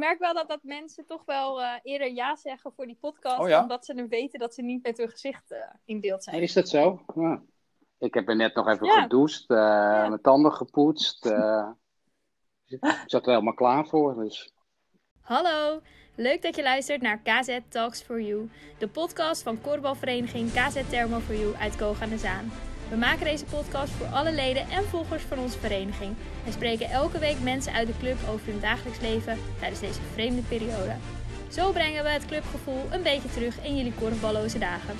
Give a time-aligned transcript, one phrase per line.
[0.00, 3.38] merk wel dat, dat mensen toch wel eh, eerder ja zeggen voor die podcast.
[3.40, 3.62] Oh ja?
[3.62, 6.42] Omdat ze dan weten dat ze niet met hun gezicht eh, in beeld zijn.
[6.42, 7.00] Is dat zo?
[7.14, 7.42] Ja.
[7.98, 9.02] Ik heb er net nog even Ja.
[9.02, 9.56] gedoucht, eh,
[10.08, 11.26] mijn tanden gepoetst.
[11.26, 11.68] eh.
[12.66, 14.14] ik zat er helemaal klaar voor.
[14.14, 14.52] Dus.
[15.20, 15.80] Hallo,
[16.16, 21.18] leuk dat je luistert naar KZ Talks for You, de podcast van korfbalvereniging KZ Thermo
[21.18, 22.50] for You uit Koog aan de Zaan.
[22.90, 26.14] We maken deze podcast voor alle leden en volgers van onze vereniging
[26.46, 30.42] en spreken elke week mensen uit de club over hun dagelijks leven tijdens deze vreemde
[30.42, 30.96] periode.
[31.48, 34.96] Zo brengen we het clubgevoel een beetje terug in jullie korfballoze dagen.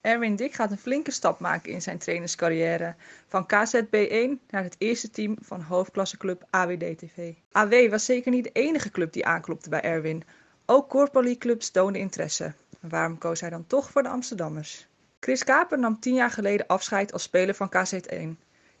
[0.00, 2.94] Erwin Dik gaat een flinke stap maken in zijn trainerscarrière.
[3.26, 7.32] Van KZB1 naar het eerste team van hoofdklasseclub AWD-TV.
[7.52, 10.22] AW was zeker niet de enige club die aanklopte bij Erwin.
[10.66, 12.54] Ook corporalieclubs toonden interesse.
[12.84, 14.86] En waarom koos hij dan toch voor de Amsterdammers?
[15.20, 18.38] Chris Kaper nam tien jaar geleden afscheid als speler van KZ1.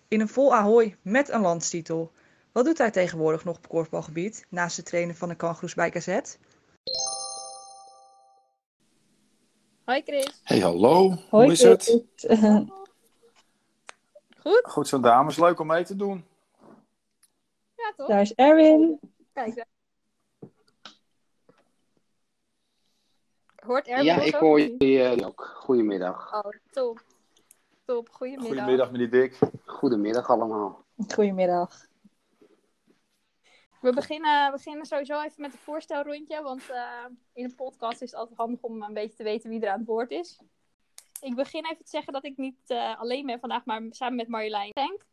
[0.08, 2.12] In een vol ahoy met een landstitel.
[2.52, 6.36] Wat doet hij tegenwoordig nog op korfbalgebied, naast het trainen van de kangoeroes bij KZ?
[9.84, 10.40] Hoi Chris.
[10.42, 11.16] Hey, hallo.
[11.30, 12.04] Hoe is het?
[14.42, 14.60] Goed?
[14.62, 15.36] Goed zo, dames.
[15.36, 16.24] Leuk om mee te doen.
[17.76, 18.08] Ja toch?
[18.08, 19.00] Daar is Erwin.
[19.32, 19.66] Kijk.
[23.64, 25.54] Hoort Erwin Ja, ik hoor jullie eh, ook.
[25.56, 26.34] Goedemiddag.
[26.34, 27.04] Oh, top.
[27.84, 28.46] Top, goedemiddag.
[28.48, 29.38] Goedemiddag, meneer Dick.
[29.64, 30.84] Goedemiddag allemaal.
[31.14, 31.86] Goedemiddag.
[33.80, 38.10] We beginnen, we beginnen sowieso even met een voorstelrondje, want eh, in een podcast is
[38.10, 40.40] het altijd handig om een beetje te weten wie er aan het woord is.
[41.20, 44.28] Ik begin even te zeggen dat ik niet eh, alleen ben vandaag, maar samen met
[44.28, 45.04] Marjolein Tank.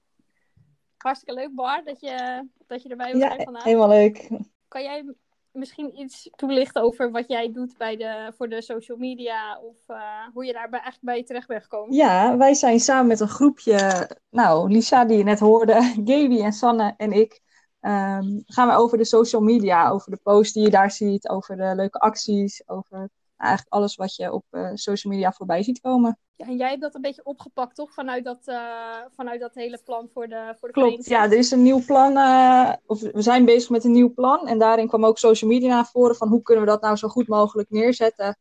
[0.98, 3.64] Hartstikke leuk, Bar, dat je, dat je erbij wilt Ja, zijn vandaag.
[3.64, 4.30] helemaal leuk.
[4.68, 5.14] Kan jij
[5.52, 9.98] misschien iets toelichten over wat jij doet bij de, voor de social media of eh,
[10.34, 11.96] hoe je daar bij, eigenlijk bij terecht bent gekomen?
[11.96, 15.74] Ja, wij zijn samen met een groepje, nou, Lisa die je net hoorde,
[16.06, 17.42] Gaby en Sanne en ik,
[17.80, 21.56] ehm, gaan we over de social media, over de posts die je daar ziet, over
[21.56, 23.10] de leuke acties, over
[23.42, 26.20] eigenlijk alles wat je op eh, social media voorbij ziet komen.
[26.36, 27.94] Ja, en jij hebt dat een beetje opgepakt, toch?
[27.94, 31.52] Vanuit dat, eh, vanuit dat hele plan voor de, voor de Klopt, ja, er is
[31.52, 35.06] een nieuw plan, eh, of we zijn bezig met een nieuw plan en daarin kwam
[35.06, 38.38] ook social media naar voren van hoe kunnen we dat nou zo goed mogelijk neerzetten.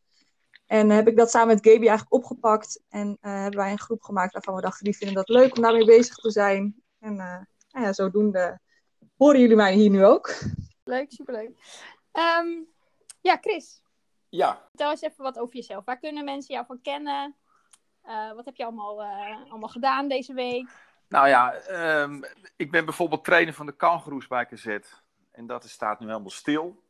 [0.66, 4.32] En heb ik dat samen met Gaby eigenlijk opgepakt en hebben wij een groep gemaakt
[4.32, 6.82] waarvan we dachten, die vinden dat leuk om daarmee bezig te zijn.
[6.99, 8.61] En nou ja, zodoende
[9.17, 10.34] horen jullie mij hier nu ook.
[10.84, 11.50] Leuk, superleuk.
[12.12, 12.49] Ehm,
[13.21, 13.82] ja, Chris,
[14.31, 15.85] Ja, vertel eens even wat over jezelf.
[15.85, 17.35] Waar kunnen mensen jou van kennen?
[18.03, 20.69] Eh, wat heb je allemaal, eh, allemaal gedaan deze week?
[21.09, 22.23] nou ja, ehm,
[22.57, 24.79] ik ben bijvoorbeeld trainer van de kangoeroes bij KZ.
[25.33, 26.83] En dat is- staat nu helemaal stil.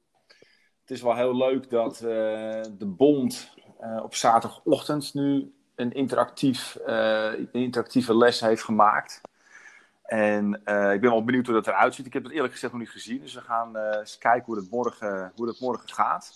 [0.80, 2.00] Het is wel heel leuk dat eh,
[2.72, 3.54] de bond
[4.02, 9.20] op zaterdagochtend nu een, interactief, een interactieve les heeft gemaakt.
[10.02, 12.06] En ik ben wel benieuwd hoe dat eruit ziet.
[12.06, 13.20] Ik heb het eerlijk gezegd nog niet gezien.
[13.20, 16.32] Dus we gaan eens kijken hoe het morgen, hoe dat morgen gaat.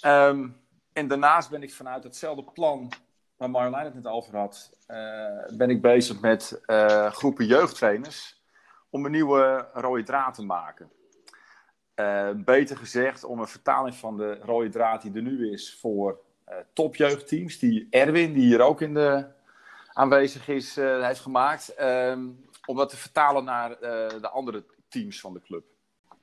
[0.00, 0.48] Ehm,
[0.92, 2.92] en daarnaast ben ik vanuit hetzelfde plan
[3.36, 8.42] waar Marjolein het net over had, eh, ben ik bezig met eh, groepen jeugdtrainers
[8.90, 10.90] om een nieuwe rode draad te maken.
[11.94, 16.20] Eh, beter gezegd, om een vertaling van de rode draad die er nu is voor
[16.44, 19.26] eh, topjeugdteams, die Erwin, die hier ook in de,
[19.92, 22.28] aanwezig is, heeft gemaakt, ehm,
[22.66, 23.68] om dat te vertalen naar
[24.20, 25.64] de andere teams van de club.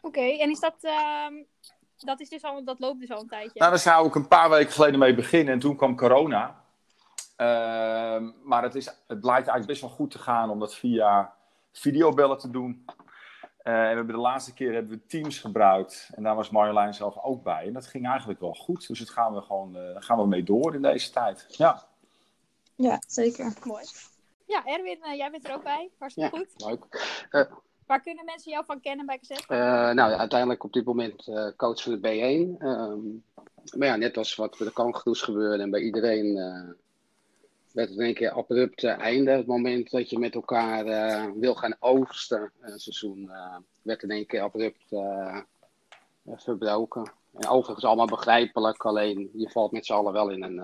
[0.02, 1.34] Oké, en is dat, ehm,
[1.98, 3.60] dat, is dus al, dat loopt dus al een tijdje?
[3.60, 6.64] Nou, daar zou ik een paar weken geleden mee beginnen en toen kwam corona.
[7.36, 11.34] Ehm, maar het, is, het blijkt eigenlijk best wel goed te gaan om dat via
[11.72, 12.86] videobellen te doen.
[13.58, 16.10] Eh, en we hebben de laatste keer hebben we Teams gebruikt.
[16.16, 17.68] En daar was Marjolein zelf ook bij.
[17.68, 18.88] En dat ging eigenlijk wel goed.
[18.88, 21.46] Dus het gaan we gewoon eh, daar gaan we mee door in deze tijd.
[21.48, 21.84] Ja.
[22.76, 23.54] Ja, zeker.
[23.64, 23.86] Mooi.
[24.46, 25.90] Ja, Erwin, eh, jij bent er ook bij.
[26.00, 26.64] Hartstikke Ja, goed.
[27.32, 27.50] leuk.
[27.88, 29.30] Waar kunnen mensen jou van kennen bij KZ?
[29.30, 29.58] Eh,
[29.92, 32.62] nou, uiteindelijk op dit moment eh, coach van de B1.
[32.62, 33.00] Ehm,
[33.78, 36.70] maar ja, net als wat bij de kangoeroes gebeurde en bij iedereen eh,
[37.72, 39.32] werd het in één keer abrupt einde.
[39.32, 40.86] Het moment dat je met elkaar
[41.40, 43.32] wil gaan oogsten, een seizoen,
[43.82, 44.96] werd in één keer abrupt
[46.26, 47.12] verbroken.
[47.34, 50.62] En overigens allemaal begrijpelijk, alleen je valt met z'n allen wel in een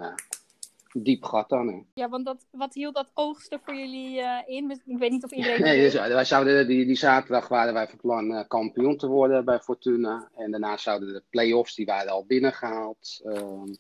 [0.93, 1.67] diep gat dan.
[1.67, 1.79] hè.
[1.93, 4.81] Ja, want dat, wat hield dat oogsten voor jullie eh, in?
[4.85, 5.61] Ik weet niet of iedereen...
[5.61, 9.07] Nee, dus, eh, wij zouden die, die zaterdag waren wij van plan eh, kampioen te
[9.07, 10.29] worden bij Fortuna.
[10.35, 13.21] En daarna zouden de play-offs, die waren al binnengehaald.
[13.23, 13.71] Ehm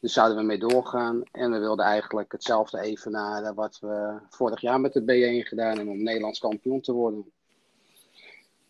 [0.00, 1.22] dus zouden we mee doorgaan.
[1.32, 5.94] En we wilden eigenlijk hetzelfde evenaren wat we vorig jaar met de B1 gedaan hebben
[5.94, 7.30] om Nederlands kampioen te worden.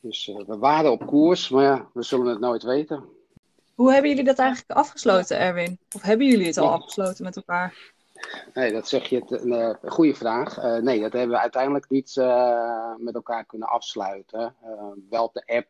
[0.00, 3.04] Dus we waren op koers, maar ja, we zullen het nooit weten.
[3.76, 5.78] Hoe hebben jullie dat eigenlijk afgesloten, Erwin?
[5.94, 7.94] Of hebben jullie het al afgesloten met elkaar?
[8.54, 10.58] Nee, dat zeg je, het, een uh, goede vraag.
[10.58, 14.54] Uh, nee, dat hebben we uiteindelijk niet uh, met elkaar kunnen afsluiten.
[15.10, 15.68] wel op de app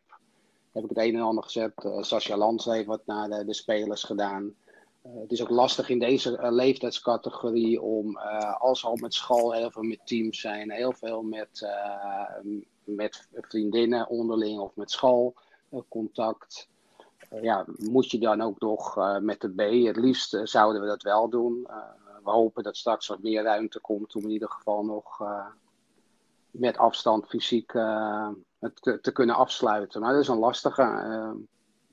[0.73, 1.73] heb ik het een en ander gezet.
[1.99, 4.55] Sascha Lans heeft wat naar de, de spelers gedaan.
[5.01, 8.17] het is ook lastig in deze leeftijdscategorie om,
[8.57, 11.67] als al met school heel veel met teams zijn, heel veel met,
[12.83, 16.67] met vriendinnen onderling of met schoolcontact.
[17.29, 19.85] Ja, moet je dan ook nog met de B?
[19.85, 21.67] Het liefst zouden we dat wel doen
[22.27, 25.47] we hopen dat straks wat meer ruimte komt om in ieder geval nog uh,
[26.51, 28.29] met afstand fysiek uh,
[28.59, 30.01] het te, te, kunnen afsluiten.
[30.01, 30.81] Maar dat is een lastige.
[30.81, 31.31] Uh,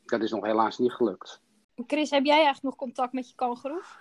[0.05, 1.43] dat is nog helaas niet gelukt.
[1.87, 3.99] Chris, heb jij eigenlijk nog contact met je kangeroes?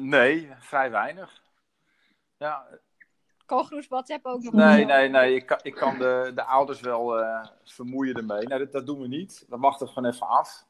[0.00, 1.42] nee, vrij weinig.
[2.36, 2.66] Ja.
[3.46, 4.52] Kangeroes WhatsApp ook nog?
[4.52, 5.34] Nee, nee, nee.
[5.34, 7.24] Ik kan, ik kan de, de ouders wel
[7.64, 8.46] vermoeien ermee.
[8.46, 9.44] Nee, dat, dat doen we niet.
[9.48, 10.66] We wachten gewoon even af.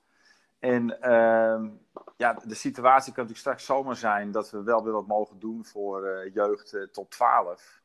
[0.58, 1.70] En uh,
[2.16, 5.64] ja, de situatie kan natuurlijk straks zomaar zijn dat we wel weer wat mogen doen
[5.64, 7.80] voor uh, jeugd uh, tot 12.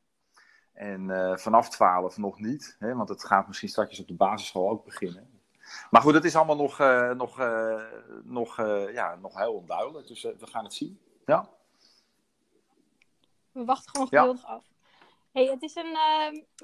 [0.73, 4.85] En vanaf 12 nog niet, hè, want het gaat misschien straks op de basisschool ook
[4.85, 5.29] beginnen.
[5.89, 6.77] Maar goed, het is allemaal nog,
[7.15, 7.37] nog,
[8.23, 8.57] nog,
[8.93, 10.99] ja, nog heel onduidelijk, dus we gaan het zien.
[11.25, 11.49] Ja.
[13.51, 14.47] We wachten gewoon geduldig ja.
[14.47, 14.65] af.
[15.31, 15.97] Hey, het is een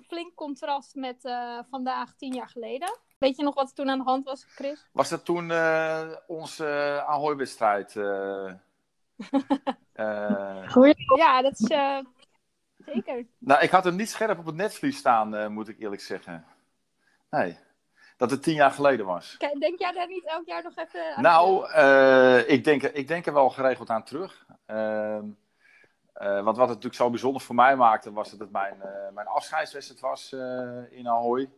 [0.08, 1.22] flink contrast met
[1.70, 3.00] vandaag tien jaar geleden.
[3.18, 4.88] Weet je nog wat er toen aan de hand was, Chris?
[4.92, 7.96] Was dat toen uh, onze uh, Ahoy-wedstrijd?
[10.00, 11.68] Uh, ja, dat is
[12.86, 13.26] zeker.
[13.38, 16.46] Nou, ik had hem niet scherp op het netvlies staan, moet ik eerlijk zeggen.
[17.30, 17.58] Nee,
[18.18, 19.38] dat het tien jaar geleden was.
[19.60, 21.22] Denk jij daar niet elk jaar nog even aan?
[21.22, 21.72] Nou,
[22.48, 24.46] ik, denk, ik denk er wel geregeld aan terug.
[26.18, 28.78] Ehm, want wat het natuurlijk zo bijzonder voor mij maakte, was dat het mijn,
[29.14, 30.34] mijn afscheidswedstrijd was
[30.90, 31.50] in Ahoy.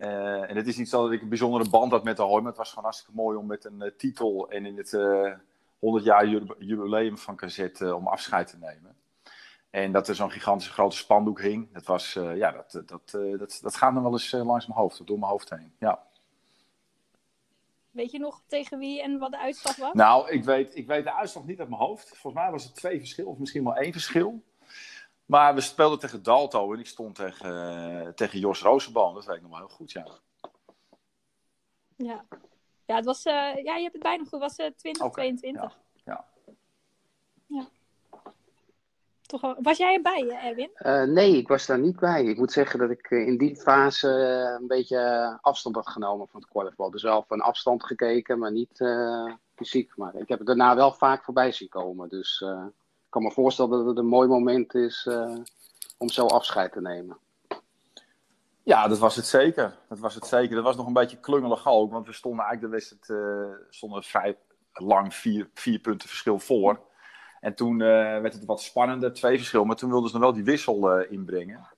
[0.00, 2.48] Uh, en het is niet zo dat ik een bijzondere band had met Hooi, maar
[2.50, 5.38] het was gewoon hartstikke mooi om met een uh, titel en in het uh, eh,
[5.78, 6.26] 100 jaar
[6.58, 8.96] jubileum van KZ om afscheid te nemen.
[9.70, 13.76] En dat er zo'n gigantische grote spandoek hing, dat, was, ja, dat, dat, dat, dat
[13.76, 15.72] gaat nog wel eens langs mijn hoofd, door mijn hoofd heen.
[15.78, 16.02] Ja.
[17.90, 19.92] Weet je nog tegen wie en wat de uitslag was?
[19.92, 22.08] Nou, ik weet, ik weet de uitslag niet uit mijn hoofd.
[22.08, 24.42] Volgens mij was het twee verschil, of misschien wel één verschil.
[25.24, 29.14] Maar we speelden tegen Dalto en ik stond tegen, uh, tegen Jos Rozenboom.
[29.14, 30.06] Dat weet ik nog wel heel goed, ja.
[31.96, 32.24] Ja,
[32.86, 33.32] ja, het was, uh,
[33.64, 34.30] ja je hebt het bijna goed.
[34.30, 35.62] Het was uh, 2022.
[35.62, 36.24] Okay, ja.
[37.46, 37.68] ja.
[39.30, 39.54] Toch.
[39.62, 40.70] Was jij erbij, Erwin?
[40.78, 42.24] Uh, nee, ik was daar niet bij.
[42.24, 44.08] Ik moet zeggen dat ik in die fase
[44.60, 46.90] een beetje afstand had genomen van het korfbal.
[46.90, 48.84] Dus wel van afstand gekeken, maar niet
[49.54, 49.96] fysiek.
[49.96, 52.08] Maar ik heb het daarna wel vaak voorbij zien komen.
[52.08, 52.44] Dus
[53.10, 55.36] ik kan me voorstellen dat het een mooi moment is uh,
[55.98, 57.18] om zo afscheid te nemen.
[58.62, 59.76] Ja, dat was het zeker.
[59.88, 60.54] Dat was het zeker.
[60.54, 64.02] Dat was nog een beetje klungelig ook, want we stonden eigenlijk de wedstrijd uh, stonden
[64.02, 64.38] vrij
[64.72, 66.80] lang vier, vier punten verschil voor.
[67.40, 67.88] En toen uh,
[68.20, 71.68] werd het wat spannender, twee verschil, maar toen wilden ze nog wel die wissel inbrengen.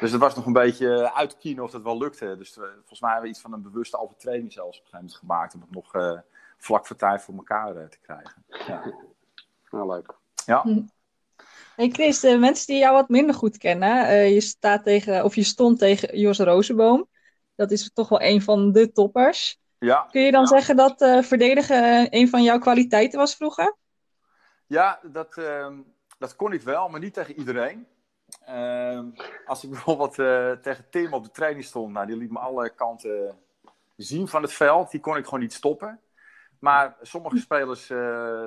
[0.00, 2.36] Dus het was nog een beetje uitkiezen of dat wel lukte.
[2.38, 5.18] Dus volgens mij hebben we iets van een bewuste overtreding zelfs op een gegeven moment
[5.18, 6.22] gemaakt om het nog
[6.58, 8.44] vlak voor tijd voor elkaar te krijgen.
[8.66, 8.82] Ja.
[9.70, 10.14] Nou, leuk.
[10.46, 10.62] Ja.
[10.62, 10.82] Hm.
[11.76, 15.34] Hey Chris, de mensen die jou wat minder goed kennen, uh, je, staat tegen, of
[15.34, 17.08] je stond tegen Jos Rozenboom.
[17.54, 19.58] Dat is toch wel een van de toppers.
[19.78, 20.06] Ja.
[20.10, 20.46] Kun je dan ja.
[20.46, 23.76] zeggen dat uh, verdedigen een van jouw kwaliteiten was vroeger?
[24.70, 25.68] Ja, dat, uh,
[26.18, 27.86] dat kon ik wel, maar niet tegen iedereen.
[28.44, 29.04] Ehm,
[29.46, 32.70] als ik bijvoorbeeld uh, tegen Tim op de training stond, nou, die liet me alle
[32.70, 33.38] kanten
[33.96, 34.90] zien van het veld.
[34.90, 36.00] Die kon ik gewoon niet stoppen.
[36.58, 37.98] Maar sommige spelers, uh,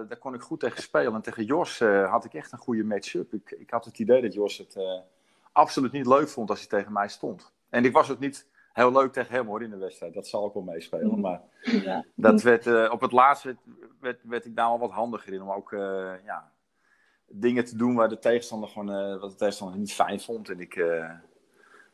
[0.07, 1.13] daar kon ik goed tegen spelen.
[1.13, 3.33] En tegen Jos uh, had ik echt een goede match-up.
[3.33, 4.77] Ik, ik had het idee dat Jos het
[5.51, 7.51] absoluut niet leuk vond als hij tegen mij stond.
[7.69, 10.13] En ik was ook niet heel leuk tegen hem hoor in de wedstrijd.
[10.13, 11.19] Dat zal ik wel meespelen.
[11.19, 12.05] Maar ja.
[12.15, 13.57] dat werd, op het laatst werd,
[13.99, 15.41] werd, werd, ik daar wel wat handiger in.
[15.41, 15.71] Om ook
[16.25, 16.51] ja,
[17.27, 20.49] dingen te doen waar de tegenstander gewoon wat de tegenstander niet fijn vond.
[20.49, 20.75] En ik,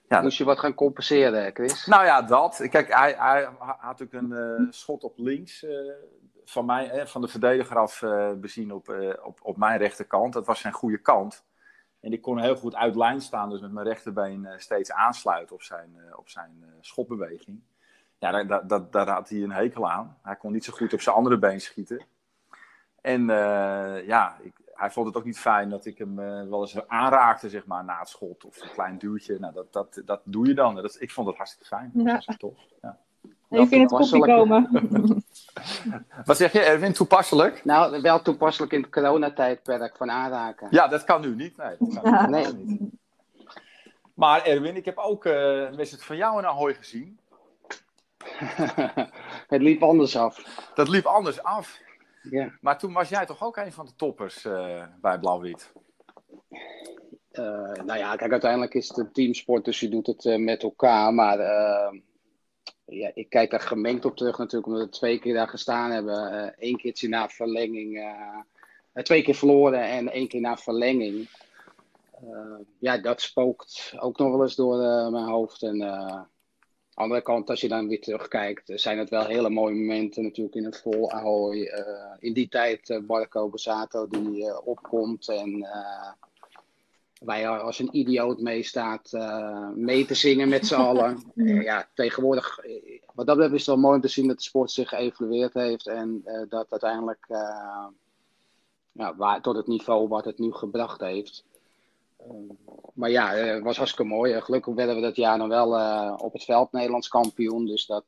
[0.07, 1.86] ja, Moest je wat gaan compenseren, Chris?
[1.86, 2.67] Nou ja, dat.
[2.69, 5.65] Kijk, hij, hij had natuurlijk een schot op links
[6.50, 8.03] van mij, eh, van de verdediger af
[8.38, 10.33] bezien op, op, op mijn rechterkant.
[10.33, 11.45] Dat was zijn goede kant.
[12.00, 15.62] En ik kon heel goed uit lijn staan, dus met mijn rechterbeen steeds aansluiten op
[15.62, 17.60] zijn, op zijn schotbeweging.
[18.18, 20.18] Ja, daar, daar, daar had hij een hekel aan.
[20.22, 22.06] Hij kon niet zo goed op zijn andere been schieten.
[23.01, 23.25] En
[24.06, 27.50] ja, ik, hij vond het ook niet fijn dat ik hem uh, wel eens aanraakte,
[27.50, 28.46] zeg maar, na het schot.
[28.46, 29.39] Of een klein duwtje.
[29.39, 30.75] Nou, dat, dat, dat doe je dan.
[30.75, 31.91] Dat, ik vond het hartstikke fijn.
[31.94, 32.22] Dat ja.
[32.25, 32.58] was tof.
[32.82, 32.98] Ja.
[33.50, 34.70] Ik vind het goed komen.
[36.25, 36.93] Wat zeg je, Erwin?
[36.93, 37.65] Toepasselijk?
[37.65, 40.67] Nou, wel toepasselijk in het coronatijdperk van aanraken.
[40.71, 41.57] Ja, dat kan nu niet.
[41.57, 42.27] Nee, dat kan ja.
[42.27, 42.53] nee.
[42.53, 42.81] niet.
[44.13, 47.19] Maar Erwin, ik heb ook uh, een wedstrijd van jou in Ahoy gezien.
[49.53, 50.67] het liep anders af.
[50.75, 51.79] Dat liep anders af.
[52.21, 52.53] Ja.
[52.61, 54.47] Maar toen was jij toch ook een van de toppers
[55.01, 55.71] bij Blauw-Wit?
[57.85, 61.13] nou ja, kijk, uiteindelijk is het een teamsport, dus je doet het met elkaar.
[61.13, 61.37] Maar
[62.89, 66.53] ja, ik kijk daar gemengd op terug natuurlijk, omdat we twee keer daar gestaan hebben.
[66.58, 68.15] Eén keertje na verlenging,
[68.93, 71.29] twee keer verloren en één keer na verlenging.
[72.79, 74.77] Ja, dat spookt ook nog wel eens door
[75.12, 75.63] mijn hoofd.
[75.63, 75.81] En
[76.93, 80.65] andere kant, als je dan weer terugkijkt, zijn het wel hele mooie momenten natuurlijk in
[80.65, 81.72] het vol Ahoy.
[82.19, 85.67] in die tijd Barco Besato die opkomt en
[87.19, 89.11] waar je als een idioot mee staat
[89.75, 91.31] mee te zingen met z'n allen.
[91.69, 92.59] ja, tegenwoordig,
[93.13, 95.53] wat dat betreft is het wel mooi om te zien dat de sport zich geëvalueerd
[95.53, 97.25] heeft en dat uiteindelijk
[98.91, 101.43] ja, waar, tot het niveau wat het nu gebracht heeft.
[102.93, 104.41] Maar ja, het eh, was hartstikke mooi.
[104.41, 107.65] Gelukkig werden we dat jaar dan wel eh, op het veld Nederlands kampioen.
[107.65, 108.05] Dus dat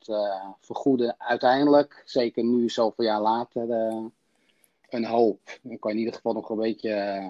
[0.59, 3.69] vergoedde uiteindelijk, zeker nu zoveel jaar later,
[4.89, 5.39] een hoop.
[5.61, 7.23] Dan kan je in ieder geval nog een beetje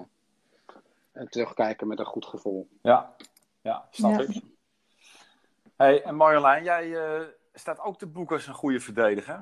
[1.28, 2.68] terugkijken met een goed gevoel.
[2.82, 3.16] Ja,
[3.60, 4.40] ja snap ik.
[5.76, 6.96] Hey, en Marjolein, jij
[7.54, 9.40] staat ook te boek als een goede verdediger.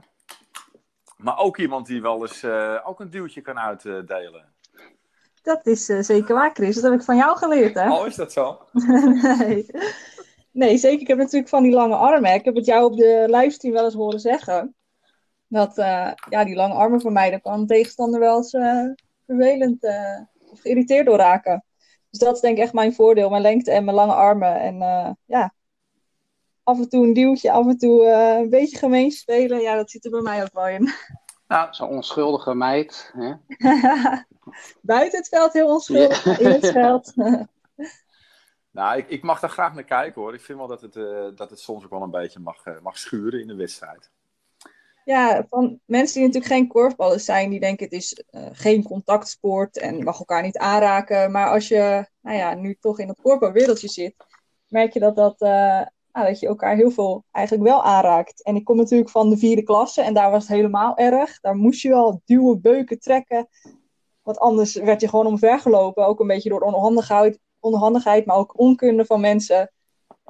[1.17, 2.45] Maar ook iemand die wel eens
[2.85, 4.53] ook een duwtje kan uitdelen.
[5.43, 6.75] Dat is uh, zeker waar, Chris.
[6.75, 7.93] Dat heb ik van jou geleerd, hè?
[7.93, 8.59] Oh, is dat zo?
[9.39, 9.67] nee.
[10.51, 11.01] nee, zeker.
[11.01, 12.35] Ik heb natuurlijk van die lange armen.
[12.35, 14.75] Ik heb het jou op de livestream wel eens horen zeggen.
[15.47, 18.85] Dat uh, ja, die lange armen voor mij, daar kan een tegenstander wel eens uh,
[19.27, 19.85] vervelend
[20.61, 21.65] geïrriteerd door raken.
[22.11, 23.31] Dus dat is denk ik echt mijn voordeel.
[23.31, 24.61] Mijn lengte en mijn lange armen.
[24.61, 24.79] En
[25.25, 25.55] ja,
[26.63, 29.61] af en toe een duwtje, af en toe een beetje gemeen spelen.
[29.61, 30.91] Ja, dat zit er bij mij ook wel in.
[31.51, 33.13] Nou, zo'n onschuldige meid.
[33.17, 33.35] Hè?
[34.81, 37.13] Buiten het veld heel onschuldig, in het veld.
[38.79, 40.35] nou, ik, ik, mag daar graag naar kijken hoor.
[40.35, 42.81] Ik vind wel dat het, uh, dat het soms ook wel een beetje mag, uh,
[42.81, 44.11] mag schuren in de wedstrijd.
[45.11, 49.79] Ja, van mensen die natuurlijk geen korfballers zijn, die denken het is uh, geen contactsport
[49.79, 51.31] en mag elkaar niet aanraken.
[51.31, 54.15] Maar als je nou ja, nu toch in het korfbalwereldje zit,
[54.69, 58.43] merk je dat dat nou, dat je elkaar heel veel eigenlijk wel aanraakt.
[58.43, 61.41] En ik kom natuurlijk van de vierde klasse en daar was het helemaal erg.
[61.41, 63.49] Daar moest je wel duwen, beuken, trekken.
[64.23, 66.07] Want anders werd je gewoon omvergelopen.
[66.07, 69.71] Ook een beetje door onhandigheid, onhandigheid maar ook onkunde van mensen.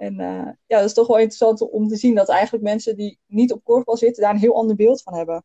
[0.00, 3.19] En uh, ja, dat is toch wel interessant om te zien dat eigenlijk mensen die
[3.26, 5.45] niet op korfbal zitten, daar een heel ander beeld van hebben.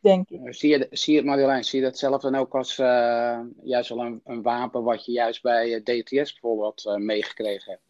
[0.00, 0.40] Denk ik.
[0.54, 4.00] Zie je, zie je, Marjolein, zie je dat zelf dan ook als uh, juist wel
[4.00, 7.82] een, een, wapen wat je juist bij eh, DTS bijvoorbeeld meegekregen hebt?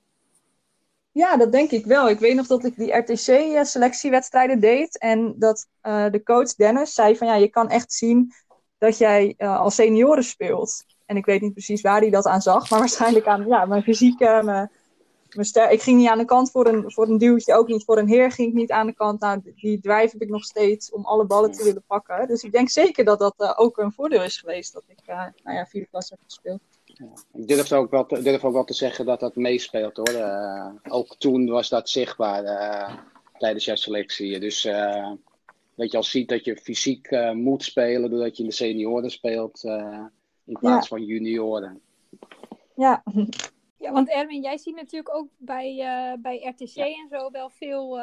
[1.12, 2.08] Ja, dat denk ik wel.
[2.08, 4.98] Ik weet nog dat ik die RTC-selectiewedstrijden deed.
[4.98, 8.32] En dat uh, de coach Dennis zei van ja, je kan echt zien
[8.78, 10.84] dat jij uh, als senioren speelt.
[11.06, 13.82] En ik weet niet precies waar hij dat aan zag, maar waarschijnlijk aan ja, mijn
[13.82, 14.18] fysiek.
[14.18, 14.70] mijn
[15.42, 17.98] ster ik ging niet aan de kant voor een, voor een duwtje, ook niet voor
[17.98, 19.20] een heer ging ik niet aan de kant.
[19.20, 22.28] Nou, die drijf heb ik nog steeds om alle ballen te willen pakken.
[22.28, 25.16] Dus ik denk zeker dat dat uh, ook een voordeel is geweest dat ik uh,
[25.16, 26.60] nou ja, vierde klas heb gespeeld.
[26.84, 30.12] Ja, ik durf ook, wel te, durf ook wel te zeggen dat dat meespeelt hoor.
[30.12, 32.42] Uh, ook toen was dat zichtbaar
[33.38, 34.40] tijdens jouw selectie.
[34.40, 34.62] Dus
[35.74, 39.64] dat je al ziet dat je fysiek moet spelen doordat je in de senioren speelt
[40.44, 40.96] in plaats ja.
[40.96, 41.80] van junioren.
[42.74, 43.02] Ja.
[43.76, 45.76] Ja, want Erwin, jij ziet natuurlijk ook bij,
[46.22, 46.84] bij RTC ja.
[46.84, 48.00] en zo wel veel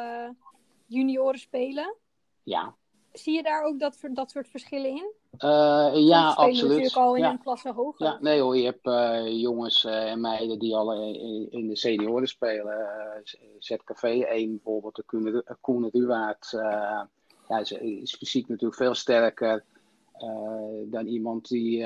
[0.86, 1.96] junioren spelen.
[2.42, 2.76] Ja.
[3.12, 5.12] Zie je daar ook dat, dat soort verschillen in?
[5.38, 6.62] Uh, ja, absoluut.
[6.62, 7.30] natuurlijk al in ja.
[7.30, 8.06] een klasse hoger.
[8.06, 11.76] Ja, nee hoor, je hebt uh, jongens uh, en meiden die al in, in de
[11.76, 12.88] senioren spelen.
[13.58, 16.48] ZKV 1 bijvoorbeeld, de Koen Ruwaard.
[17.48, 19.64] ja, is, is fysiek natuurlijk veel sterker
[20.84, 21.78] dan iemand die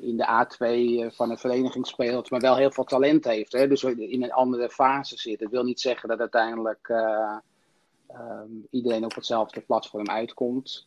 [0.00, 3.52] in de A2 van een vereniging speelt, maar wel heel veel talent heeft.
[3.52, 3.68] Hè?
[3.68, 5.38] Dus in een andere fase zit.
[5.38, 10.86] Dat wil niet zeggen dat uiteindelijk um, iedereen op hetzelfde platform uitkomt.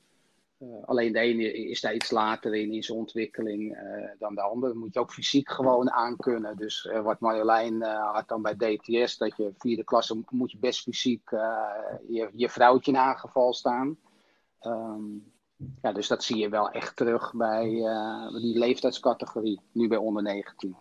[0.86, 3.78] Alleen de ene is daar iets later in, in zijn ontwikkeling
[4.20, 4.74] dan de andere.
[4.74, 6.58] moet je ook fysiek gewoon aankunnen.
[6.58, 11.30] Dus wat Marjolein had dan bij DTS, dat je vierde klasse moet je best fysiek
[12.08, 13.98] je, je vrouwtje in aangeval staan.
[14.62, 15.36] Um,
[15.82, 17.70] ja, dus dat zie je wel echt terug bij
[18.42, 20.76] die leeftijdscategorie, nu bij onder 19.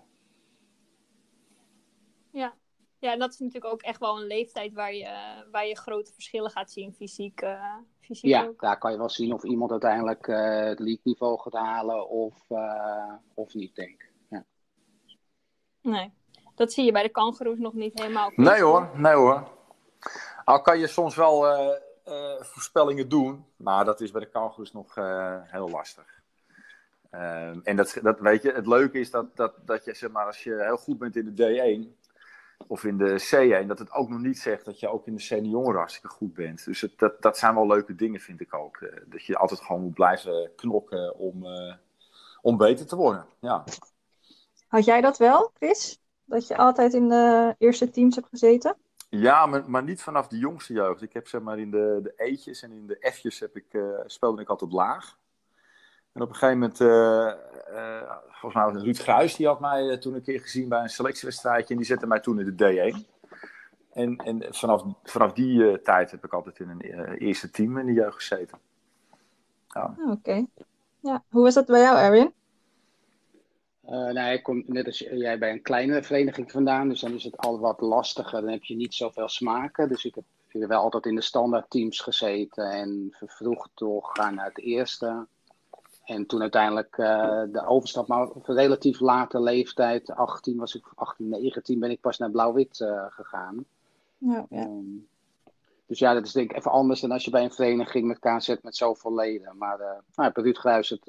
[2.31, 2.55] Ja,
[2.99, 6.13] ja, en dat is natuurlijk ook echt wel een leeftijd waar je, waar je grote
[6.13, 7.43] verschillen gaat zien, fysiek.
[7.43, 8.61] Uh, fysiek ja, ook.
[8.61, 13.13] daar kan je wel zien of iemand uiteindelijk uh, het league-niveau gaat halen of, uh,
[13.35, 14.11] of niet, denk ik.
[14.29, 14.45] Ja.
[15.81, 16.13] Nee,
[16.55, 18.33] dat zie je bij de kangaroes nog niet helemaal.
[18.35, 19.49] Nee hoor, nee hoor.
[20.45, 21.47] Al kan je soms wel
[22.41, 24.95] voorspellingen doen, maar dat is bij de kangaroes nog
[25.45, 26.23] heel lastig.
[27.63, 30.43] en dat, dat weet je, het leuke is dat, dat, dat je, zeg maar, als
[30.43, 32.07] je heel goed bent in de D1,
[32.67, 35.21] of in de C1, dat het ook nog niet zegt dat je ook in de
[35.21, 36.65] senioren hartstikke goed bent.
[36.65, 38.77] Dus dat, dat zijn wel leuke dingen, vind ik ook.
[38.77, 41.47] Eh, dat je altijd gewoon moet blijven knokken om,
[42.43, 43.27] om beter te worden.
[43.41, 43.65] Ja.
[44.69, 46.01] Had jij dat wel, Chris?
[46.25, 48.77] Dat je altijd in de eerste teams hebt gezeten?
[49.09, 51.03] Ja, maar, niet vanaf de jongste jeugd.
[51.03, 53.99] Ik heb zeg maar in de, de E'tjes en in de F'jes heb ik, uh,
[54.07, 55.19] speelde ik altijd laag.
[56.13, 57.33] En op een gegeven moment, uh,
[57.71, 60.89] uh, volgens mij was Ruud Gruis, die had mij toen een keer gezien bij een
[60.89, 61.71] selectiewedstrijdje.
[61.71, 63.15] En die zette mij toen in de D1.
[63.93, 66.81] En, en vanaf, vanaf die tijd heb ik altijd in een
[67.15, 68.59] eerste team in de jeugd gezeten.
[69.69, 69.97] Ja.
[69.99, 70.47] Ah, oké.
[71.01, 71.25] Ja.
[71.29, 72.33] Hoe was dat bij jou, Erwin?
[73.91, 77.25] Uh, nou, ik kom net als jij bij een kleinere vereniging vandaan, dus dan is
[77.25, 78.41] het al wat lastiger.
[78.41, 79.89] Dan heb je niet zoveel smaken.
[79.89, 80.25] Dus ik heb
[80.69, 85.27] wel altijd in de standaard teams gezeten en vervroegd doorgegaan naar het eerste.
[86.05, 90.87] En toen uiteindelijk uh, de overstap, maar op een relatief late leeftijd, 18 was ik,
[90.95, 93.65] 18, 19, ben ik pas naar Blauw-Wit uh, gegaan.
[94.19, 94.63] Ja, ja.
[94.63, 95.09] Um,
[95.87, 98.19] dus ja, dat is denk ik even anders dan als je bij een vereniging met
[98.19, 99.57] KZ met zoveel leden.
[99.57, 100.01] Maar uh, nou,
[100.33, 101.07] heb Ruud Gruis het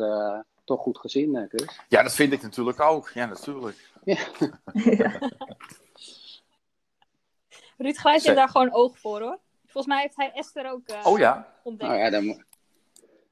[0.68, 1.80] toch goed gezien, Chris.
[1.88, 3.10] Ja, dat vind ik natuurlijk ook.
[3.10, 3.90] Ja, natuurlijk.
[4.04, 4.18] Ja.
[7.78, 9.40] Ruud Grijs heeft daar gewoon oog voor, hoor.
[9.66, 11.54] Volgens mij heeft hij Esther ook uh, oh, ja?
[11.64, 11.92] ontdekt.
[11.92, 12.44] Oh ja, dan,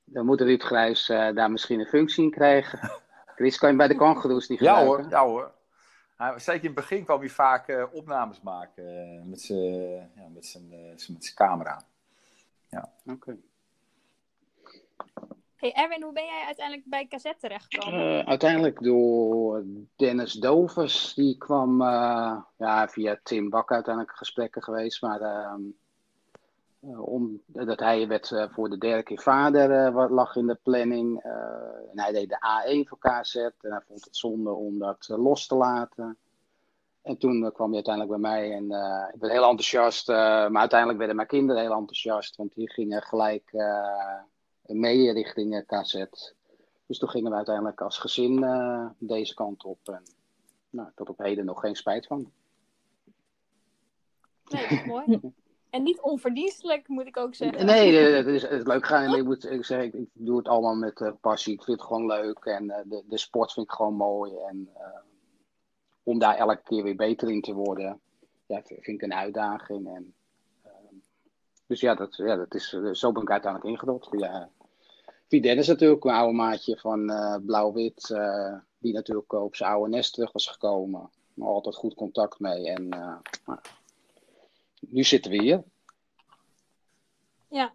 [0.04, 2.92] dan moet Ruud Grijs uh, daar misschien een functie in krijgen.
[3.36, 4.88] Chris kan je bij de kangoeroes niet gebruiken.
[4.88, 5.54] Ja hoor, ja hoor.
[6.16, 9.64] Hij, zeker in het begin kwam hij vaak uh, opnames maken met zijn
[10.16, 11.84] ja, met zijn, met zijn camera.
[12.70, 12.90] Ja.
[13.06, 13.14] Oké.
[13.14, 13.38] Okay.
[15.56, 18.20] Hey Erwin, hoe ben jij uiteindelijk bij Cassette terechtgekomen?
[18.20, 19.64] Uh, uiteindelijk door
[19.96, 21.14] Dennis Dovers.
[21.14, 25.02] Die kwam uh, ja, via Tim Bak uiteindelijk gesprekken geweest.
[25.02, 25.54] Maar uh,
[27.06, 31.24] omdat hij werd voor de derde keer vader, wat lag in de planning.
[31.92, 33.36] en hij deed de A1 voor KZ.
[33.36, 36.18] En hij vond het zonde om dat los te laten.
[37.02, 38.64] En toen kwam hij uiteindelijk bij mij en
[39.14, 40.08] ik ben heel enthousiast.
[40.08, 42.36] maar uiteindelijk werden mijn kinderen heel enthousiast.
[42.36, 43.52] Want die gingen gelijk
[44.68, 46.06] mee richting KZ.
[46.86, 49.80] Dus toen gingen we uiteindelijk als gezin uh, deze kant op.
[49.84, 50.04] En
[50.70, 52.32] nou, tot op heden nog geen spijt van.
[54.46, 55.20] Nee, dat is mooi.
[55.70, 57.66] En niet onverdienstelijk, moet ik ook zeggen.
[57.66, 59.16] Nee, het is, het is leuk gaan.
[59.16, 61.54] Ik moet ik zeg, ik, doe het allemaal met uh, passie.
[61.54, 62.46] Ik vind het gewoon leuk.
[62.46, 64.34] En uh, de, de sport vind ik gewoon mooi.
[64.38, 64.70] En
[66.04, 68.00] om daar elke keer weer beter in te worden,
[68.46, 69.96] ja, vind ik een uitdaging.
[69.96, 70.14] En,
[71.68, 74.08] dus ja, dat, ja, dat is, zo ben ik uiteindelijk ingedopt.
[74.12, 74.50] Ja,
[75.42, 78.10] Via is natuurlijk een oude maatje van uh, Blauw-Wit.
[78.10, 81.10] Uh, die natuurlijk op zijn oude nest terug was gekomen.
[81.34, 82.70] Maar altijd goed contact mee.
[82.70, 83.60] En uh, nou,
[84.80, 85.64] nu zitten we hier.
[87.48, 87.74] Ja,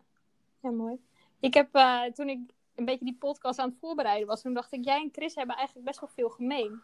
[0.61, 0.99] ja mooi.
[1.40, 1.68] Ik heb
[2.14, 2.38] toen ik
[2.75, 5.57] een beetje die podcast aan het voorbereiden was, toen dacht ik, jij en Chris hebben
[5.57, 6.81] eigenlijk best wel veel gemeen.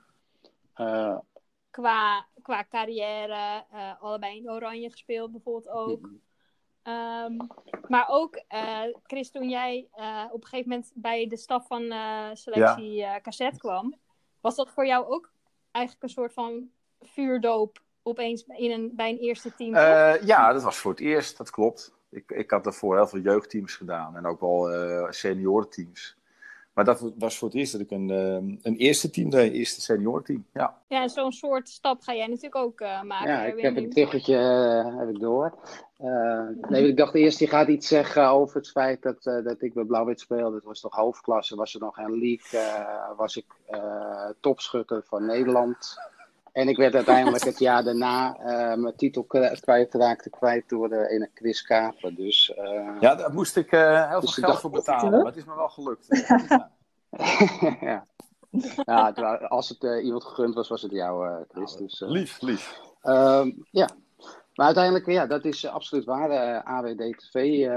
[1.71, 3.65] qua, qua carrière,
[4.01, 6.01] allebei in Oranje gespeeld bijvoorbeeld ook.
[6.01, 6.21] Mm-hmm.
[6.89, 7.47] Um,
[7.89, 11.83] maar ook, uh, Chris, toen jij uh, op een gegeven moment bij de staf van
[11.83, 13.21] uh, selectie ja.
[13.21, 13.95] cassette kwam,
[14.41, 15.31] was dat voor jou ook
[15.71, 16.69] eigenlijk een soort van
[17.01, 19.75] vuurdoop opeens in een, bij een eerste team?
[20.27, 21.95] ja, dat was voor het eerst, dat klopt.
[22.11, 24.69] Ik, ik had daarvoor heel veel jeugdteams gedaan en ook wel
[25.13, 26.17] seniorenteams.
[26.77, 29.59] Maar dat was voor het eerst dat ik een, ehm, een eerste team deed, een
[29.59, 30.47] eerste seniorenteam.
[30.53, 33.29] Ja, ja zo'n soort stap ga jij natuurlijk ook uh, maken.
[33.29, 35.55] Ja, ik heb een tuggetje uh, heb ik door.
[36.01, 39.75] Uh, nee, ik dacht eerst, je gaat iets zeggen over het feit dat, dat ik
[39.75, 40.55] bij Blauw-Wit speelde.
[40.55, 42.61] Het was toch hoofdklasse, was er nog geen league,
[43.17, 43.47] was ik
[44.41, 45.97] topschutter van Nederland.
[46.57, 48.37] En ik werd uiteindelijk het jaar daarna
[48.77, 49.25] mijn titel
[49.61, 52.15] kwijtraakte kwijt door de, in een quiz kapen.
[52.15, 52.53] Dus,
[53.01, 55.69] ja, daar moest ik heel veel dus geld voor betalen, maar het is me wel
[55.69, 56.07] gelukt.
[57.81, 58.07] ja.
[58.85, 59.11] ja,
[59.49, 61.73] als het uh, iemand gegund was, was het jou, uh, Chris.
[61.73, 62.81] Nou, dus, uh, lief, lief.
[63.03, 63.89] Ehm, ja,
[64.55, 66.63] maar uiteindelijk, ja, dat is absoluut waar.
[66.63, 67.69] AWD-TV,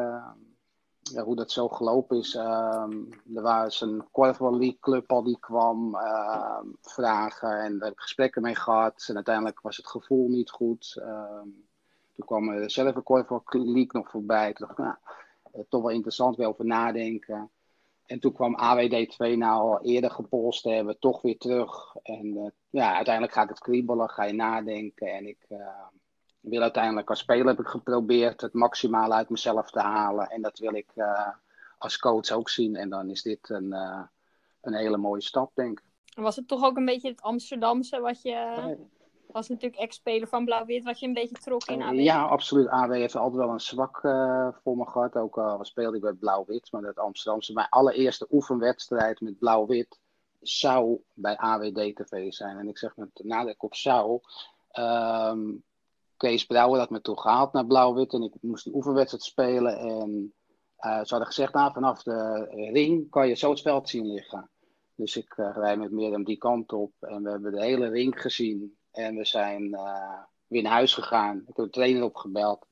[1.16, 2.36] hoe dat zo gelopen is.
[2.36, 2.92] Ehm,
[3.36, 8.04] er was een Corval League club al die kwam ehm, vragen en daar heb ik
[8.04, 9.06] gesprekken mee gehad.
[9.08, 11.02] En uiteindelijk was het gevoel niet goed.
[12.16, 14.54] toen kwam er zelf een Corval League nog voorbij.
[14.54, 17.52] Toen dacht ik, nou, toch wel interessant, wel over nadenken.
[18.06, 21.96] En toen kwam AWD2 nou al eerder gepolst hebben, toch weer terug.
[22.04, 25.08] En uh, ja, uiteindelijk gaat het kriebelen, ga je nadenken.
[25.14, 25.46] En ik
[26.40, 30.28] wil uiteindelijk als speler heb ik geprobeerd het maximaal uit mezelf te halen.
[30.28, 31.28] En dat wil ik uh,
[31.78, 32.76] als coach ook zien.
[32.76, 33.72] En dan is dit een,
[34.62, 35.86] een hele mooie stap, denk ik.
[36.24, 38.78] Was het toch ook een beetje het Amsterdamse wat je
[39.32, 42.00] was natuurlijk ex-speler van Blauw-Wit, wat je een beetje trok in AW.
[42.00, 42.68] Ja, absoluut.
[42.68, 45.16] AW heeft altijd wel een zwak uh, voor me gehad.
[45.16, 47.54] Ook al speelde ik bij Blauw-Wit, maar dat Amsterdamse.
[47.54, 50.00] Mijn allereerste oefenwedstrijd met Blauw-Wit
[50.42, 52.58] zou bij AWD TV zijn.
[52.58, 54.20] En ik zeg met nadruk op zou.
[54.74, 55.64] Um,
[56.20, 59.78] Kees Brouwer had me toen gehaald naar Blauw-Wit en ik moest die oefenwedstrijd spelen.
[59.78, 60.34] En
[60.80, 64.50] uh, ze hadden gezegd, nou, vanaf de ring kan je zo het veld zien liggen.
[64.96, 68.22] Dus ik uh, rij met Mirjam die kant op en we hebben de hele ring
[68.22, 68.78] gezien.
[68.92, 71.38] En we zijn uh, weer naar huis gegaan.
[71.38, 72.66] Ik heb de trainer opgebeld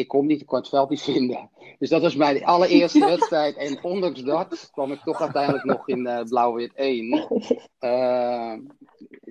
[0.00, 1.50] ik kon niet, ik kon het veld niet vinden.
[1.78, 3.56] Dus dat was mijn allereerste wedstrijd.
[3.56, 7.26] En ondanks dat kwam ik toch uiteindelijk nog in uh, Blauw-Wit 1.
[7.80, 8.54] Uh,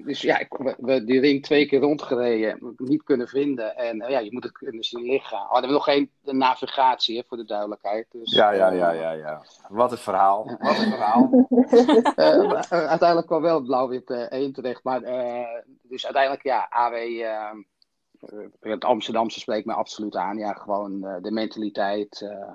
[0.03, 3.75] dus ja, ik, we die ring twee keer rondgereden, niet kunnen vinden.
[3.75, 5.38] En uh, ja, je moet het kunnen zien liggen.
[5.38, 8.05] Oh, hadden we nog geen navigatie, hè, voor de duidelijkheid.
[8.12, 9.45] Dus, ja, ja, ja, ja, ja.
[9.67, 10.58] Wat een verhaal.
[10.60, 11.47] Wat een verhaal.
[12.89, 14.84] uiteindelijk kwam wel Blauw-Wit 1 terecht.
[14.84, 15.01] Maar
[15.82, 16.95] dus uiteindelijk, ja, AW
[18.60, 20.38] het Amsterdamse spreekt me absoluut aan.
[20.38, 22.53] Ja, gewoon uh, de mentaliteit, uh,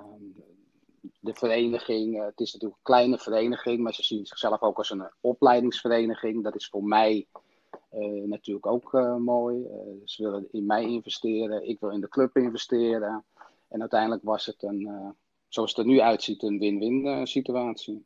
[1.19, 2.23] de vereniging.
[2.25, 6.43] Het is natuurlijk een kleine vereniging, maar ze zien zichzelf ook als een opleidingsvereniging.
[6.43, 7.27] Dat is voor mij
[8.25, 9.67] natuurlijk ook mooi.
[10.05, 13.23] ze willen in mij investeren, ik wil in de club investeren.
[13.67, 15.15] En uiteindelijk was het een,
[15.47, 18.05] zoals het er nu uitziet, een win-win situatie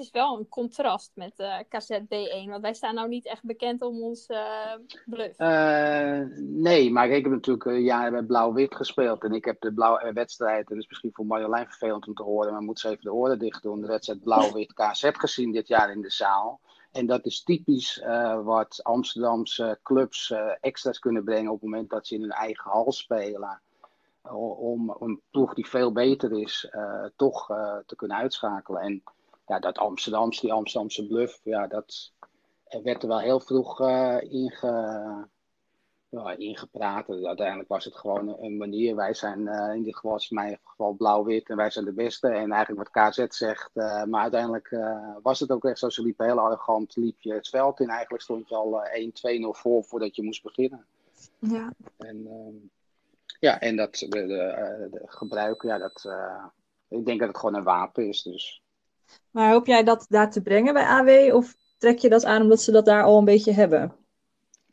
[0.00, 4.02] is wel een contrast met uh, KZB1, want wij staan nou niet echt bekend om
[4.02, 4.74] ons uh,
[5.06, 5.38] bluff.
[5.38, 9.72] Uh, nee, maar ik heb natuurlijk een jaar bij Blauw-Wit gespeeld en ik heb de
[9.72, 12.88] blauwe wedstrijd, en dat is misschien voor Marjolein vervelend om te horen, maar moet ze
[12.88, 16.60] even de oren dicht doen, de wedstrijd Blauw-Wit KZ gezien dit jaar in de zaal.
[16.92, 18.04] En dat is typisch
[18.44, 22.92] wat Amsterdamse clubs extra's kunnen brengen op het moment dat ze in hun eigen hal
[22.92, 23.60] spelen.
[24.58, 26.70] Om een ploeg die veel beter is,
[27.16, 27.46] toch
[27.86, 28.80] te kunnen uitschakelen.
[28.80, 29.02] En
[29.50, 32.12] ja, dat Amsterdamse, die Amsterdamse bluff, ja, dat
[32.82, 35.28] werd er wel heel vroeg uh, inge,
[36.08, 37.08] ja, ingepraat.
[37.08, 38.96] Uiteindelijk was het gewoon een manier.
[38.96, 42.28] Wij zijn uh, in dit geval, in mijn geval blauw-wit en wij zijn de beste.
[42.28, 43.70] En eigenlijk wat KZ zegt.
[43.74, 44.76] Uh, maar uiteindelijk
[45.22, 45.88] was het ook echt zo.
[45.88, 47.88] Ze liepen heel arrogant, liep je het veld in.
[47.88, 48.82] Eigenlijk stond je al
[49.56, 50.86] 1-2-0 voor voordat je moest beginnen.
[51.38, 51.72] Ja.
[51.96, 52.54] En, ehm,
[53.40, 56.08] ja, en dat de, de, de gebruik, ja, dat,
[56.88, 58.22] ik denk dat het gewoon een wapen is.
[58.22, 58.62] Dus
[59.30, 61.34] maar hoop jij dat daar te brengen bij AW?
[61.34, 63.94] Of trek je dat aan omdat ze dat daar al een beetje hebben?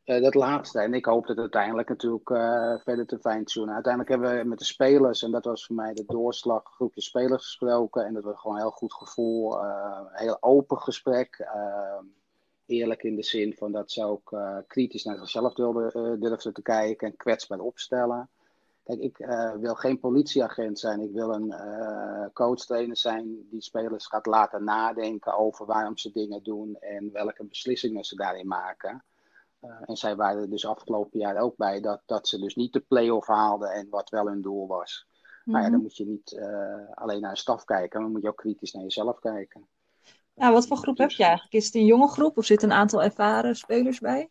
[0.05, 0.79] Uh, dat laatste.
[0.79, 3.73] En ik hoop dat uiteindelijk natuurlijk uh, verder te fine-tunen.
[3.73, 7.43] Uiteindelijk hebben we met de spelers, en dat was voor mij de doorslag, groepje spelers
[7.43, 8.05] gesproken.
[8.05, 9.63] En dat was gewoon een heel goed gevoel.
[9.63, 11.47] Uh, heel open gesprek.
[12.65, 14.35] eerlijk in de zin van dat ze ook
[14.67, 18.29] kritisch naar zichzelf wilden, durfden te kijken en kwetsbaar opstellen.
[18.87, 21.01] Kijk, ik uh, wil geen politieagent zijn.
[21.01, 26.43] Ik wil een uh, coach-trainer zijn die spelers gaat laten nadenken over waarom ze dingen
[26.43, 29.03] doen en welke beslissingen ze daarin maken.
[29.61, 32.73] Uh, en zij waren er dus afgelopen jaar ook bij dat, dat ze dus niet
[32.73, 35.05] de play-off haalden en wat wel hun doel was.
[35.07, 35.53] Mm -hmm.
[35.53, 36.39] Nou ja, dan moet je niet
[36.93, 39.67] alleen naar een staf kijken, maar moet je ook kritisch naar jezelf kijken.
[40.35, 41.05] Nou, wat voor groep dus...
[41.05, 41.53] heb je eigenlijk?
[41.53, 44.29] Is het een jonge groep of zitten een aantal ervaren spelers bij?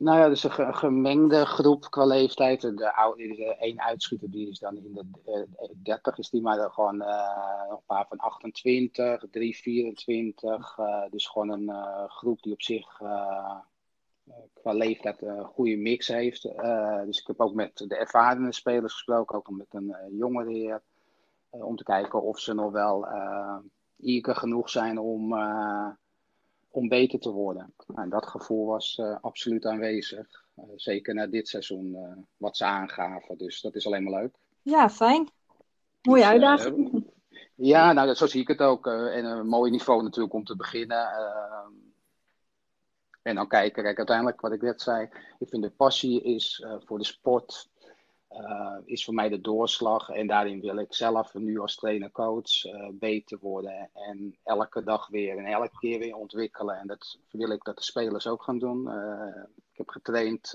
[0.00, 2.60] Nou ja, dus een gemengde groep qua leeftijd.
[2.60, 6.70] De, oude, de één uitschieter die is dan in de uh, 30 is die, maar
[6.70, 10.78] gewoon uh, nog een paar van 28, 3, 24.
[10.78, 12.96] Uh, dus gewoon een uh, groep die op zich
[14.52, 16.42] qua leeftijd een goede mix heeft.
[17.04, 20.82] dus ik heb ook met de ervaren spelers gesproken, ook met een jongere heer.
[21.50, 23.08] om te kijken of ze nog wel
[23.98, 25.34] eager genoeg zijn om
[26.70, 27.74] om beter te worden.
[27.86, 30.44] Nou, en dat gevoel was uh, absoluut aanwezig.
[30.56, 33.38] Uh, zeker na dit seizoen, uh, wat ze aangaven.
[33.38, 34.34] Dus dat is alleen maar leuk.
[34.62, 35.28] Ja, fijn.
[36.02, 37.04] Mooie dus, uitdaging.
[37.54, 38.86] ja, nou, zo zie ik het ook.
[38.86, 41.08] en een mooi niveau natuurlijk om te beginnen.
[43.22, 45.08] en dan kijken, kijk, uiteindelijk wat ik net zei.
[45.38, 47.68] Ik vind de passie is voor de sport
[48.30, 50.08] uh, is voor mij de doorslag.
[50.08, 53.90] En daarin wil ik zelf nu als trainer-coach uh, beter worden.
[53.94, 56.76] En elke dag weer en elke keer weer ontwikkelen.
[56.76, 58.88] En dat wil ik dat de spelers ook gaan doen.
[58.88, 60.50] Uh, ik heb getraind,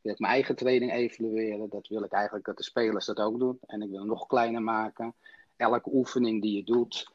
[0.00, 1.68] wil ik mijn eigen training evalueren.
[1.68, 3.58] Dat wil ik eigenlijk dat de spelers dat ook doen.
[3.66, 5.14] En ik wil nog kleiner maken.
[5.56, 7.10] Elke oefening die je doet,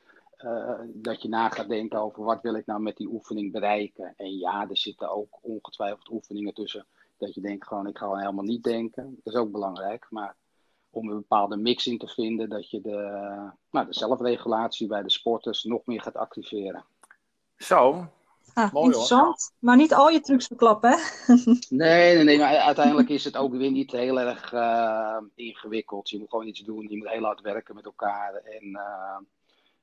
[0.93, 4.13] dat je na gaat denken over wat wil ik nou met die oefening bereiken.
[4.17, 6.85] En ja, er zitten ook ongetwijfeld oefeningen tussen
[7.17, 9.19] dat je denkt gewoon, ik ga helemaal niet denken.
[9.23, 10.07] Dat is ook belangrijk.
[10.09, 10.35] Maar
[10.89, 12.97] om een bepaalde mix in te vinden, dat je de,
[13.71, 16.85] nou, de zelfregulatie bij de sporters nog meer gaat activeren.
[17.57, 18.07] Zo.
[18.53, 19.41] Ah, Mooi, interessant.
[19.41, 19.57] Hoor.
[19.59, 20.97] Maar niet al je trucs verklappen, hè?
[21.69, 22.37] nee, nee, nee.
[22.37, 26.09] Maar uiteindelijk is het ook weer niet heel erg uh, ingewikkeld.
[26.09, 26.87] Je moet gewoon iets doen.
[26.89, 28.33] Je moet heel hard werken met elkaar.
[28.33, 29.17] En uh,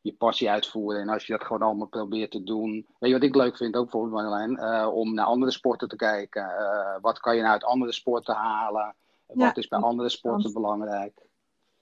[0.04, 1.00] je passie uitvoeren.
[1.00, 2.86] En als je dat gewoon allemaal probeert te doen.
[2.98, 4.50] Weet je wat ik leuk vind ook bijvoorbeeld Marjolein?
[4.50, 6.42] Uh, om naar andere sporten te kijken.
[6.42, 8.94] Uh, wat kan je nou uit andere sporten halen?
[9.26, 9.46] Ja.
[9.46, 11.26] Wat is bij andere sporten belangrijk?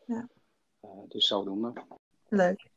[0.07, 0.29] Ja.
[0.83, 1.73] Uh, dus zodoende.
[2.29, 2.71] Leuk.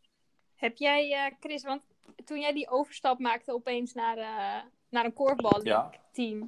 [0.56, 1.82] Heb jij, Chris, want
[2.26, 4.18] toen jij die overstap maakte opeens naar,
[4.90, 5.92] naar een korfbalteam.
[6.12, 6.40] Ja.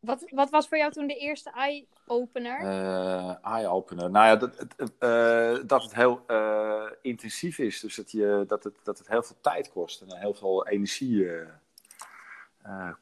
[0.00, 2.62] Wat, wat was voor jou toen de eerste eye-opener?
[2.62, 4.10] Uh, eye-opener.
[4.10, 4.66] Nou ja, dat,
[4.98, 7.80] uh, dat het heel uh, intensief is.
[7.80, 11.30] Dus dat, je, dat, het, dat het heel veel tijd kost en heel veel energie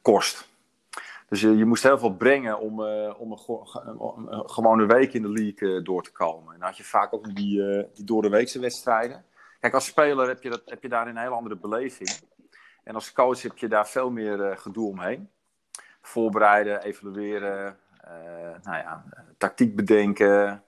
[0.01, 0.47] kost.
[1.27, 2.81] Dus je, je moest heel veel brengen om,
[3.13, 6.53] om, een, om een gewone week in de league door te komen.
[6.53, 9.25] En dan had je vaak ook die, die door de weekse wedstrijden.
[9.59, 12.09] Kijk, als speler heb je, dat, heb je daar een hele andere beleving.
[12.83, 15.29] En als coach heb je daar veel meer gedoe omheen
[16.09, 19.03] voorbereiden, evalueren, uh, nou ja,
[19.37, 20.63] tactiek bedenken,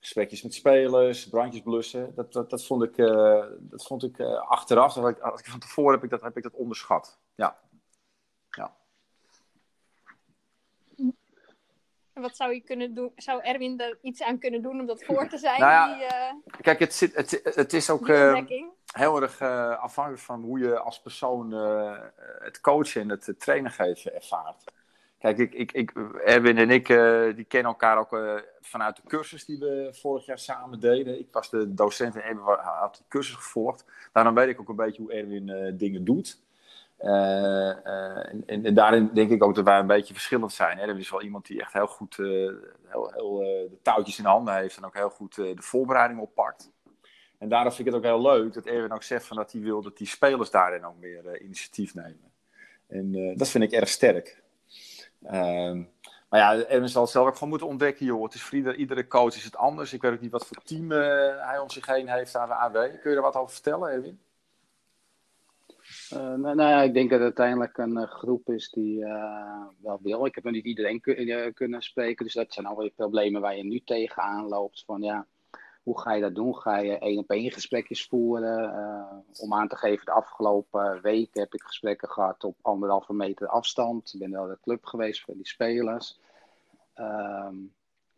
[0.00, 2.14] gesprekjes met spelers, brandjes blussen.
[2.14, 5.46] Dat, dat, dat vond ik, uh, dat vond ik uh, achteraf, dat ik, als ik
[5.46, 7.18] van tevoren heb ik dat, heb ik dat onderschat.
[7.34, 7.58] Ja.
[8.50, 8.74] ja.
[12.12, 13.12] Wat zou je kunnen doen?
[13.16, 15.60] Zou Erwin er iets aan kunnen doen om dat voor te zijn?
[15.60, 18.06] Nou ja, die, kijk, het, zit, het, het is ook
[18.86, 19.40] heel erg
[19.80, 21.52] afhankelijk van hoe je als persoon
[22.40, 24.64] het coachen en het trainen geven ervaart.
[25.20, 25.92] Kijk, ik, ik,
[26.24, 30.26] Erwin en ik uh, die kennen elkaar ook uh, vanuit de cursus die we vorig
[30.26, 31.18] jaar samen deden.
[31.18, 33.84] Ik was de docent en Erwin had de cursus gevolgd.
[34.12, 36.40] Daarom weet ik ook een beetje hoe Erwin uh, dingen doet.
[36.96, 40.78] En, en, daarin denk ik ook dat wij een beetje verschillend zijn.
[40.78, 43.38] Erwin is wel iemand die echt heel goed heel, heel,
[43.70, 46.70] de touwtjes in handen heeft en ook heel goed de voorbereiding oppakt.
[47.38, 49.60] En daarom vind ik het ook heel leuk dat Erwin ook zegt van dat hij
[49.60, 52.32] wil dat die spelers daarin ook meer initiatief nemen.
[52.86, 54.40] En dat vind ik erg sterk.
[55.24, 55.88] Um,
[56.30, 58.22] maar ja, Erwin zal het zelf ook gewoon moeten ontdekken, joh.
[58.22, 59.92] Het is iedere coach is het anders.
[59.92, 60.98] Ik weet ook niet wat voor team uh,
[61.46, 63.00] hij om zich heen heeft aan de AW.
[63.00, 64.20] Kun je er wat over vertellen, Erwin?
[66.12, 69.04] Uh, nou, nou, ja, ik denk dat het uiteindelijk een uh, groep is die
[69.82, 70.26] wel wil.
[70.26, 73.64] Ik heb nog niet iedereen kun, kunnen spreken, dus dat zijn alweer problemen waar je
[73.64, 74.82] nu tegenaan loopt.
[74.86, 75.26] Van ja,
[75.82, 76.56] hoe ga je dat doen?
[76.56, 78.62] Ga je één op één gesprekjes voeren?
[78.62, 83.48] Uh, om aan te geven, de afgelopen weken heb ik gesprekken gehad op anderhalve meter
[83.48, 84.14] afstand.
[84.14, 86.20] Ik ben wel de club geweest voor die spelers.
[86.96, 87.48] Uh,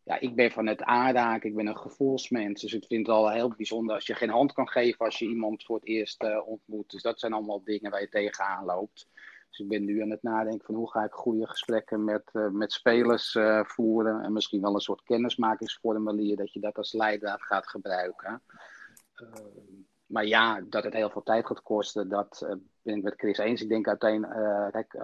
[0.04, 2.60] ja, ik ben van het aanraken, ik ben een gevoelsmens.
[2.60, 5.28] Dus ik vind het al heel bijzonder als je geen hand kan geven als je
[5.28, 6.90] iemand voor het eerst uh, ontmoet.
[6.90, 9.08] Dus dat zijn allemaal dingen waar je tegenaan loopt.
[9.52, 12.48] Dus ik ben nu aan het nadenken van hoe ga ik goede gesprekken met, uh,
[12.48, 14.22] met spelers uh, voeren.
[14.22, 18.42] En misschien wel een soort kennismakingsformulier dat je dat als leidraad gaat gebruiken.
[19.16, 19.28] Uh,
[20.06, 22.46] maar ja, dat het heel veel tijd gaat kosten, dat
[22.82, 23.62] ben ik met Chris eens.
[23.62, 24.94] Ik denk uiteindelijk,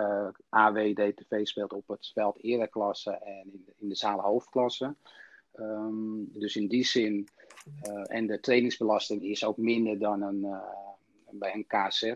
[0.49, 4.95] AW, DTV speelt op het veld ereklasse en in de, in de zaal hoofdklasse.
[5.55, 7.29] Um, dus in die zin,
[8.03, 10.61] en de trainingsbelasting is ook minder dan een,
[11.31, 12.15] bij een KZ.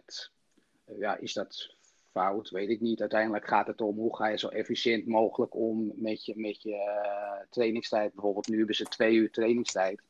[0.85, 1.77] ja, is dat
[2.13, 3.01] fout, weet ik niet.
[3.01, 6.75] Uiteindelijk gaat het om hoe ga je zo efficiënt mogelijk om met je, met je
[6.75, 8.13] uh, trainingstijd.
[8.13, 10.03] Bijvoorbeeld nu hebben ze twee uur trainingstijd.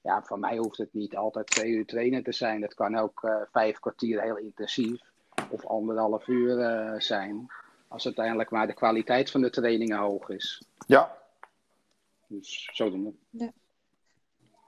[0.00, 2.62] Ja, van mij hoeft het niet altijd twee uur trainen te zijn.
[2.62, 5.00] Het kan ook uh, vijf kwartier heel intensief
[5.50, 7.46] of anderhalf uur uh, zijn.
[7.88, 10.62] Als uiteindelijk maar de kwaliteit van de trainingen hoog is.
[10.86, 11.16] Ja.
[12.26, 13.12] Dus zo doen we.
[13.30, 13.52] Ja.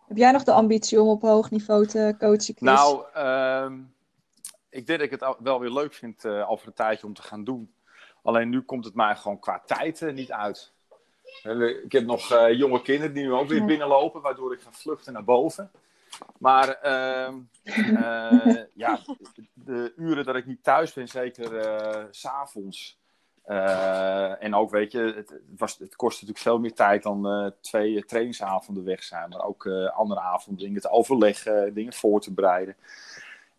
[0.07, 2.61] Heb jij nog de ambitie om op hoog niveau te coachen, Chris?
[2.61, 3.93] Nou, um
[4.71, 7.15] ik denk dat ik het wel weer leuk vind uh, al voor een tijdje om
[7.15, 7.75] te gaan doen.
[8.23, 10.73] Alleen nu komt het mij gewoon qua tijd uh, niet uit.
[11.85, 15.13] Ik heb nog uh, jonge kinderen die nu ook weer binnenlopen, waardoor ik ga vluchten
[15.13, 15.71] naar boven.
[16.39, 17.35] Maar ehm,
[18.75, 19.01] ja,
[19.55, 21.49] de uren dat ik niet thuis ben, zeker
[22.11, 22.99] s s'avonds.
[24.39, 28.05] en ook, weet je, het, het, was, het kost natuurlijk veel meer tijd dan twee
[28.05, 29.29] trainingsavonden weg zijn.
[29.29, 32.77] Maar ook andere avonden dingen te overleggen, dingen voor te bereiden.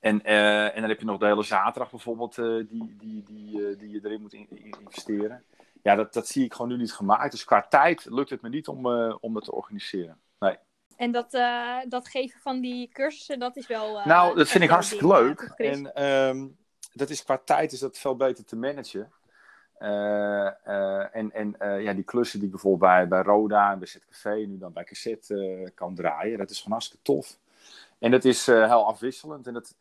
[0.01, 3.59] En, uh, en dan heb je nog de hele zaterdag bijvoorbeeld, uh, die, die, die,
[3.59, 5.43] uh, die je erin moet in, in investeren.
[5.83, 7.31] Ja, dat, dat zie ik gewoon nu niet gemaakt.
[7.31, 8.85] Dus qua tijd lukt het me niet om,
[9.19, 10.19] om dat te organiseren.
[10.39, 10.57] Nee.
[10.95, 11.31] En dat,
[11.89, 14.01] dat geven van die cursussen, dat is wel.
[14.05, 15.53] nou, dat vind ik hartstikke leuk.
[15.55, 16.57] En um,
[16.93, 19.11] dat is qua tijd is dat veel beter te managen.
[21.11, 24.57] en en ja, die klussen die ik bijvoorbeeld bij, bij Roda en bij ZKV, nu
[24.57, 27.37] dan bij Cassette kan draaien, dat is gewoon hartstikke tof.
[27.99, 29.47] En dat is heel afwisselend.
[29.47, 29.75] En dat,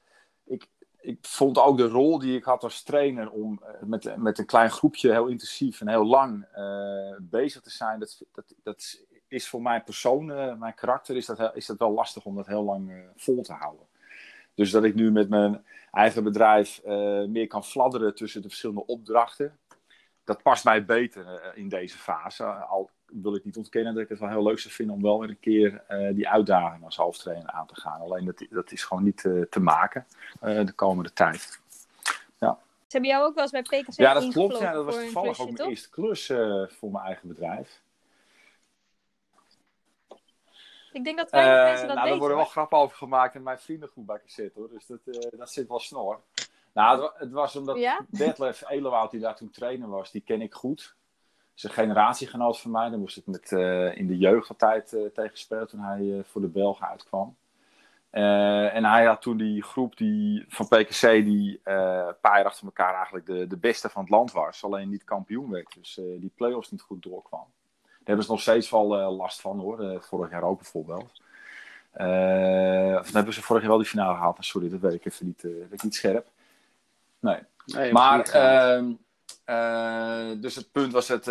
[1.00, 4.46] ik, vond ook de rol die ik had als trainer om uh, met, met een
[4.46, 9.48] klein groepje heel intensief en heel lang uh, bezig te zijn, dat, dat, dat is
[9.48, 12.64] voor mijn persoon, uh, mijn karakter, is dat, is dat wel lastig om dat heel
[12.64, 13.86] lang vol te houden.
[14.54, 16.80] Dus dat ik nu met mijn eigen bedrijf
[17.28, 19.58] meer kan fladderen tussen de verschillende opdrachten,
[20.24, 22.44] dat past mij beter in deze fase.
[22.44, 25.20] Al wil ik niet ontkennen dat ik het wel heel leuk zou vinden om wel
[25.20, 28.00] weer een keer uh, die uitdaging als hoofdtrainer aan te gaan.
[28.00, 30.06] Alleen dat, dat is gewoon niet uh, te maken
[30.42, 31.60] uh, de komende tijd.
[32.38, 32.58] Ja.
[32.86, 34.58] Ze hebben jou ook wel eens bij PKC Ja, dat klopt.
[34.58, 36.26] Ja, dat was toevallig ook mijn eerste klus
[36.68, 37.82] voor mijn eigen bedrijf.
[40.92, 42.12] Ik denk dat weinig mensen dat nou, weten.
[42.12, 44.68] Er worden wel grappen over gemaakt in mijn vriendengroep bij zit hoor.
[44.68, 44.98] Dus dat,
[45.30, 46.20] dat zit wel snor.
[46.72, 48.06] Nou, het, het was omdat ja?
[48.08, 50.94] Detlef Elewoud, die daar toen trainer was, die ken ik goed
[51.62, 52.88] is een generatiegenoot van mij.
[52.88, 53.50] Daar moest ik met,
[53.96, 57.36] in de jeugd altijd tegen spelen toen hij voor de Belgen uitkwam.
[58.10, 62.94] en hij had toen die groep die, van PKC die een paar jaar achter elkaar
[62.94, 64.64] eigenlijk de, de beste van het land was.
[64.64, 65.74] Alleen niet kampioen werd.
[65.74, 67.46] Dus die play-offs niet goed doorkwam.
[67.82, 70.02] Daar hebben ze nog steeds wel last van hoor.
[70.02, 71.20] vorig jaar ook bijvoorbeeld.
[71.96, 74.36] Uh, of hebben ze vorig jaar wel die finale gehaald?
[74.40, 76.26] Sorry, dat weet ik even niet, uh, niet scherp.
[77.18, 77.38] Nee.
[77.64, 78.18] nee maar,
[79.50, 81.24] uh, dus het punt was het,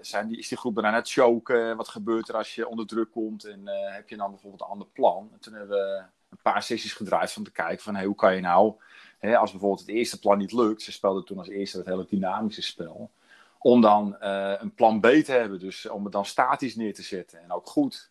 [0.00, 1.76] zijn die, is die groep aan het choken?
[1.76, 3.44] Wat gebeurt er als je onder druk komt?
[3.44, 5.28] En heb je dan bijvoorbeeld een ander plan?
[5.32, 8.34] En toen hebben we een paar sessies gedraaid om te kijken van hey, hoe kan
[8.34, 8.74] je nou,
[9.18, 12.06] hè, als bijvoorbeeld het eerste plan niet lukt, ze speelden toen als eerste het hele
[12.08, 13.10] dynamische spel,
[13.58, 15.58] om dan een plan B te hebben.
[15.58, 18.10] Dus om het dan statisch neer te zetten en ook goed.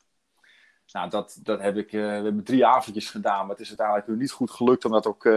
[0.92, 4.32] Nou, dat, dat heb ik, we hebben drie avondjes gedaan, maar het is uiteindelijk niet
[4.32, 5.30] goed gelukt om dat ook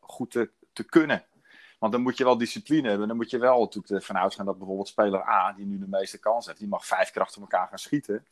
[0.00, 1.24] goed te, te kunnen.
[1.84, 3.08] Want dan moet je wel discipline hebben.
[3.08, 6.18] Dan moet je wel natuurlijk ervan uitgaan dat bijvoorbeeld speler A, die nu de meeste
[6.18, 8.26] kans heeft, die mag vijf keer achter elkaar gaan schieten.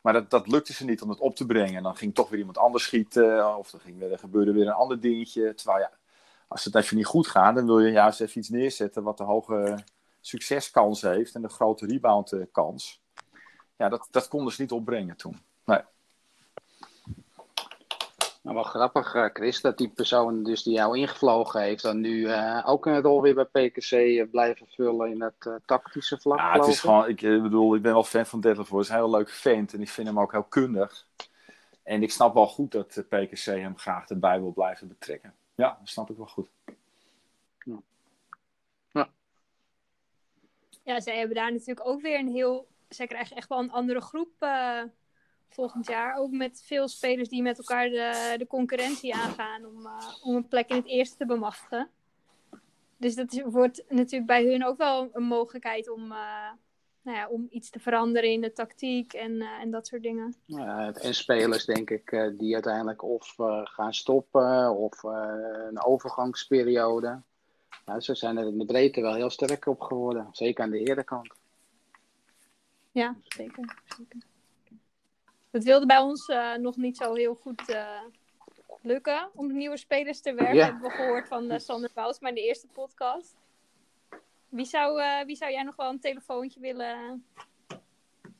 [0.00, 1.76] Maar dat, dat lukte ze niet om het op te brengen.
[1.76, 3.56] En dan ging toch weer iemand anders schieten.
[3.58, 5.54] Of er, ging, er gebeurde weer een ander dingetje.
[5.54, 5.90] Terwijl ja,
[6.48, 9.24] als het even niet goed gaat, dan wil je juist even iets neerzetten wat de
[9.24, 9.78] hoge
[10.20, 13.02] succeskans heeft en de grote reboundkans.
[13.76, 15.40] Ja, dat, dat konden ze niet opbrengen toen.
[15.64, 15.80] Nee.
[18.44, 22.16] Nou, wel grappig, eh, Chris, dat die persoon dus die jou ingevlogen heeft, dan nu
[22.16, 26.38] uh, ook een rol weer bij PKC uh, blijven vullen in het uh, tactische vlak.
[26.38, 28.94] Ja, het is gewoon, ik bedoel, ik ben wel fan van Detlef Hij is een
[28.94, 31.06] heel leuk vent en ik vind hem ook heel kundig.
[31.82, 35.34] En ik snap wel goed dat PKC hem graag erbij wil blijven betrekken.
[35.54, 36.48] Ja, dat snap ik wel goed.
[37.64, 37.76] Ja.
[38.92, 39.08] Ja,
[40.82, 44.00] ja zij hebben daar natuurlijk ook weer een heel zij krijgen echt wel een andere
[44.00, 44.82] groep uh,
[45.54, 46.16] volgend jaar.
[46.16, 50.48] Ook met veel spelers die met elkaar de, de concurrentie aangaan om, uh, om een
[50.48, 51.88] plek in het eerste te bemachtigen.
[52.96, 56.50] Dus dat is, wordt natuurlijk bij hun ook wel een mogelijkheid om, uh,
[57.02, 60.34] nou ja, om iets te veranderen in de tactiek en, en dat soort dingen.
[60.44, 67.20] Ja, en spelers, denk ik, die uiteindelijk of gaan stoppen of een overgangsperiode.
[67.86, 70.28] Nou, ze zijn er in de breedte wel heel sterk op geworden.
[70.32, 71.34] Zeker aan de herenkant.
[72.92, 73.78] Ja, zeker.
[73.96, 74.32] zeker.
[75.54, 78.00] Het wilde bij ons uh, nog niet zo heel goed uh,
[78.82, 80.56] lukken om nieuwe spelers te werven.
[80.56, 80.64] Ja.
[80.64, 83.34] Hebben we gehoord van uh, Sander Paus, in de eerste podcast.
[84.48, 87.24] Wie zou, wie zou jij nog wel een telefoontje willen,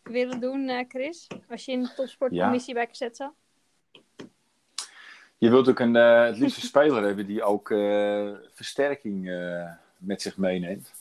[0.03, 1.27] willen doen, Chris?
[1.49, 2.81] Als je in de topsportcommissie ja.
[2.85, 3.33] bij KZ zat?
[5.39, 7.69] Je wilt ook een, het liefst een speler hebben die ook
[8.53, 9.25] versterking
[9.97, 10.93] met zich meeneemt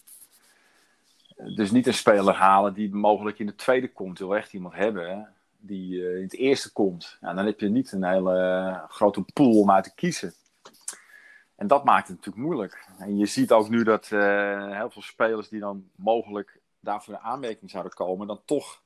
[1.56, 4.18] dus niet een speler halen die mogelijk in de tweede komt.
[4.18, 5.34] Je wil echt iemand hebben
[5.66, 7.18] die uh, in het eerste komt.
[7.22, 10.34] Dan heb je niet een hele uh, grote pool om uit te kiezen.
[11.56, 12.88] En dat maakt het natuurlijk moeilijk.
[12.98, 17.20] En je ziet ook nu dat uh, heel veel spelers die dan mogelijk daarvoor in
[17.20, 18.82] aanmerking zouden komen, dan toch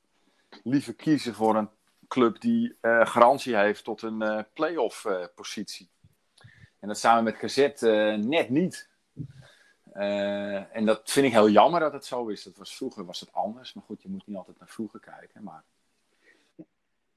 [0.62, 1.68] liever kiezen voor een
[2.08, 5.90] club die garantie heeft tot een play-off positie.
[6.78, 7.56] En dat samen met KZ
[8.20, 8.88] net niet.
[9.94, 12.42] Uh, en dat vind ik heel jammer dat het zo is.
[12.42, 13.72] Dat was, vroeger was het anders.
[13.72, 15.42] Maar goed, je moet niet altijd naar vroeger kijken.
[15.42, 15.64] Maar...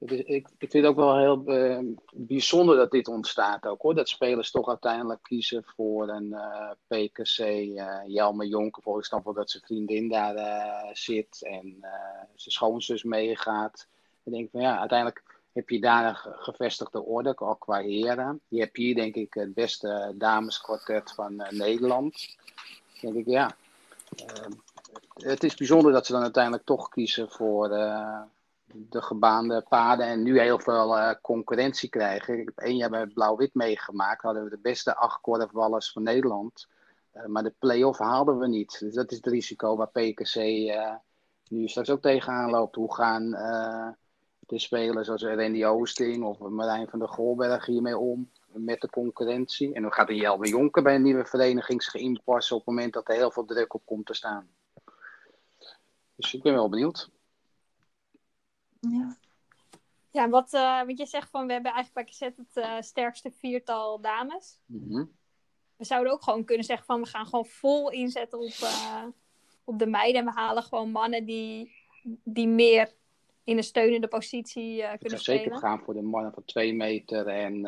[0.05, 1.79] Ik, ik vind het ook wel heel uh,
[2.13, 3.95] bijzonder dat dit ontstaat ook hoor.
[3.95, 7.39] Dat spelers toch uiteindelijk kiezen voor een uh, PKC.
[7.39, 10.35] Uh, Jelme Jonker, voor example, dat zijn vriendin daar
[10.93, 11.77] zit en
[12.35, 13.87] zijn schoonzus meegaat.
[14.23, 18.39] Ik denk van ja, uiteindelijk heb je daar een gevestigde orde, ook qua heren.
[18.47, 22.35] Je hebt hier denk ik het beste dameskwartet van Nederland
[23.01, 23.55] denk ik, ja.
[24.15, 24.45] Uh,
[25.13, 27.69] het is bijzonder dat ze dan uiteindelijk toch kiezen voor
[28.73, 32.39] de gebaande paden en nu heel veel uh, concurrentie krijgen.
[32.39, 34.21] Ik heb één jaar bij Blauw-Wit meegemaakt.
[34.21, 36.67] Hadden we de beste acht korfballers van Nederland.
[37.13, 38.79] Uh, maar de play-off haalden we niet.
[38.79, 40.35] Dus dat is het risico waar PKC
[41.49, 42.75] nu straks ook tegenaan loopt.
[42.75, 43.29] Hoe gaan
[44.39, 48.29] de spelers zoals Randy Oosting of Marijn van der Golberg hiermee om?
[48.53, 49.73] met de concurrentie.
[49.73, 52.93] En dan gaat een Jelme Jonker bij een nieuwe vereniging zich inpassen op het moment
[52.93, 54.47] dat er heel veel druk op komt te staan.
[56.15, 57.09] Dus ik ben wel benieuwd.
[58.89, 59.17] Ja.
[60.11, 63.31] Ja, wat, uh, wat je zegt van we hebben eigenlijk bij Cassette het uh, sterkste
[63.31, 64.59] viertal dames.
[64.65, 65.05] Mhm.
[65.75, 69.03] We zouden ook gewoon kunnen zeggen van we gaan gewoon vol inzetten op, uh,
[69.63, 70.21] op de meiden.
[70.21, 71.75] En we halen gewoon mannen die,
[72.23, 72.93] die meer
[73.43, 75.41] in een steunende positie kunnen spelen.
[75.41, 77.65] zeker gaan voor de mannen van twee meter en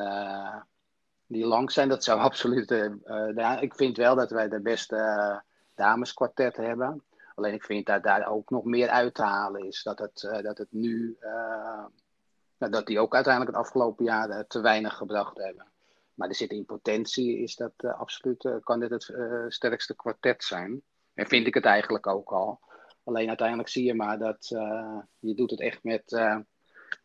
[1.27, 1.89] die lang zijn.
[1.89, 2.71] Dat zou absoluut.
[2.71, 5.37] Uh, ik vind wel dat wij de beste uh,
[5.75, 7.03] dameskwartet hebben.
[7.35, 9.83] Alleen ik vind dat daar ook nog meer uit te halen is.
[9.83, 11.17] Dat het, uh, dat het nu.
[12.57, 15.67] Nou, dat die ook uiteindelijk het afgelopen jaar te weinig gebracht hebben.
[16.13, 18.49] Maar er zit in potentie, is dat absoluut.
[18.63, 19.13] kan dit het
[19.53, 20.81] sterkste kwartet zijn.
[21.13, 22.59] En vind ik het eigenlijk ook al.
[23.03, 24.47] Alleen uiteindelijk zie je maar dat
[25.19, 26.03] je doet het echt met,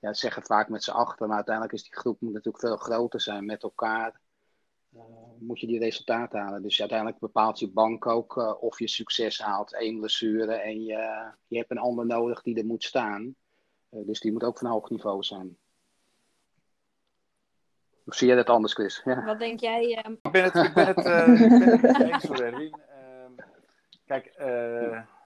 [0.00, 3.20] ja, zeg vaak met z'n achter, maar uiteindelijk is die groep moet natuurlijk veel groter
[3.20, 4.20] zijn met elkaar.
[4.94, 5.02] Uh,
[5.38, 6.62] moet je die resultaten halen.
[6.62, 9.74] Dus uiteindelijk bepaalt je bank ook of je succes haalt.
[9.78, 13.34] Eén blessure en je, je hebt een ander nodig die er moet staan.
[13.90, 15.56] dus die moet ook van hoog niveau zijn.
[18.06, 19.00] Of zie jij dat anders, Chris?
[19.04, 19.24] Ja.
[19.24, 19.82] Wat denk jij?
[20.22, 22.80] Ik ben het, ik ben het, ik ben het eens Erwin.
[22.88, 23.32] Ehm,
[24.06, 24.32] kijk,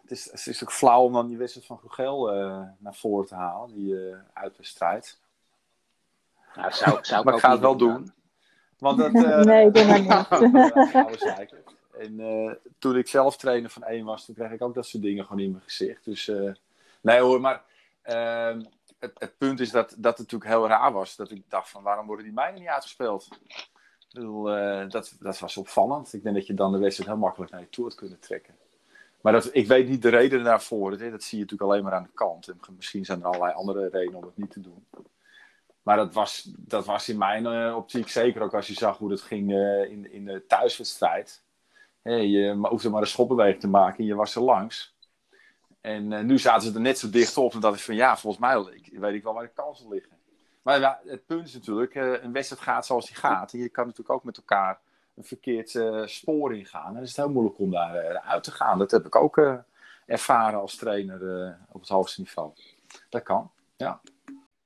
[0.03, 3.27] het is, het is ook flauw om dan die wedstrijd van Gugel uh, naar voren
[3.27, 5.21] te halen, die uh, uitwedstrijd.
[6.55, 8.13] Nou, zou, zou maar ik ga het wel doen.
[8.83, 11.55] Want dat, uh, nee, doe maar niet.
[12.05, 15.25] en toen ik zelf trainer van één was, toen kreeg ik ook dat soort dingen
[15.25, 16.05] gewoon in mijn gezicht.
[16.05, 16.31] Dus
[17.01, 17.63] nee hoor, maar
[18.03, 18.63] ehm,
[18.99, 21.17] het, het, punt is dat, dat het natuurlijk heel raar was.
[21.17, 23.29] Dat ik dacht van waarom worden die mijnen niet uitgespeeld?
[23.49, 23.69] Ik
[24.13, 24.45] bedoel,
[24.89, 26.13] dat, dat was opvallend.
[26.13, 28.55] Ik denk dat je dan de wedstrijd heel makkelijk naar je toe had kunnen trekken.
[29.21, 30.91] Maar dat, ik weet niet de redenen daarvoor.
[30.91, 32.49] Dat, dat zie je natuurlijk alleen maar aan de kant.
[32.49, 34.87] En misschien zijn er allerlei andere redenen om het niet te doen.
[35.83, 39.09] Maar dat was, dat was in mijn uh, optiek zeker ook als je zag hoe
[39.09, 41.43] dat ging uh, in, in de thuiswedstrijd.
[42.03, 44.95] Hey, je hoefde maar een schopbeweging te maken en je was er langs.
[45.81, 47.53] En uh, nu zaten ze er net zo dicht op.
[47.55, 50.13] En dat is van ja, volgens mij ik, weet ik wel waar de kansen liggen.
[50.63, 53.53] Maar het punt is natuurlijk, een wedstrijd gaat zoals die gaat.
[53.53, 54.81] En je kan natuurlijk ook met elkaar
[55.15, 56.87] een verkeerd spoor ingaan.
[56.87, 58.79] En dan is het heel moeilijk om daar uit te gaan.
[58.79, 59.63] Dat heb ik ook
[60.07, 62.53] ervaren als trainer op het hoogste niveau.
[63.09, 64.01] Dat kan, ja.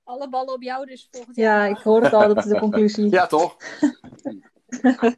[0.06, 1.68] Alle ballen op jou dus volgend jaar.
[1.68, 3.10] Ja, ik hoor het al, dat is de conclusie.
[3.18, 3.56] ja, toch?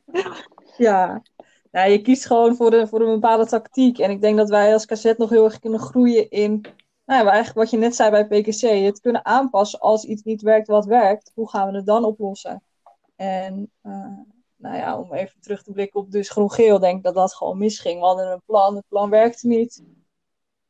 [0.76, 1.22] ja.
[1.70, 3.98] Nou, je kiest gewoon voor, de, voor een bepaalde tactiek.
[3.98, 6.60] En ik denk dat wij als cassette nog heel erg kunnen groeien in...
[7.04, 8.60] Nou ja, eigenlijk wat je net zei bij PKC.
[8.60, 11.30] Het kunnen aanpassen als iets niet werkt wat werkt.
[11.34, 12.62] Hoe gaan we het dan oplossen?
[13.16, 13.70] En
[14.56, 17.58] nou ja, om even terug te blikken op dus groen-geel, denk ik dat dat gewoon
[17.58, 18.00] misging.
[18.00, 19.82] We hadden een plan, het plan werkte niet.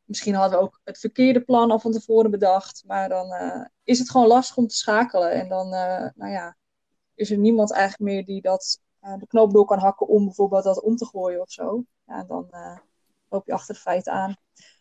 [0.08, 2.82] Misschien hadden we ook het verkeerde plan al van tevoren bedacht.
[2.86, 5.32] Maar dan uh, is het gewoon lastig om te schakelen.
[5.32, 6.56] En dan, uh, nou ja,
[7.14, 10.64] is er niemand eigenlijk meer die dat, uh, de knoop door kan hakken om bijvoorbeeld
[10.64, 11.84] dat om te gooien of zo.
[12.06, 12.50] Ja, dan
[13.28, 14.36] loop je achter de feiten aan.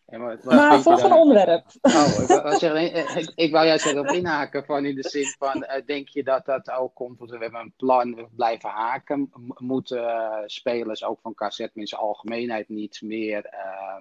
[0.09, 1.65] Ja, maar, maar volgende onderwerp.
[1.81, 5.63] Oh, ik, wou, zeggen, ik, ik wou juist erop inhaken van in de zin van,
[5.63, 9.31] uh, denk je dat dat ook komt, want we hebben een plan, we blijven haken,
[9.57, 13.95] moeten uh, spelers ook van KZ in zijn algemeenheid niet meer uh,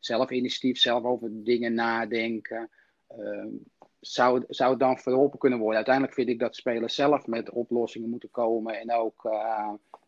[0.00, 2.70] zelf initiatief, zelf over dingen nadenken?
[3.08, 3.48] Ehm,
[4.00, 5.76] zou, zou het dan verholpen kunnen worden?
[5.76, 9.28] Uiteindelijk vind ik dat spelers zelf met oplossingen moeten komen en ook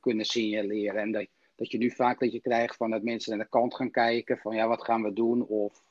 [0.00, 1.00] kunnen signaleren.
[1.00, 3.74] En dat, dat je nu vaak dat je krijgt van dat mensen naar de kant
[3.74, 5.46] gaan kijken van ja, wat gaan we doen?
[5.46, 5.82] Of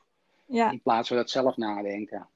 [0.46, 0.72] ja.
[0.72, 2.28] in plaats van dat zelf nadenken.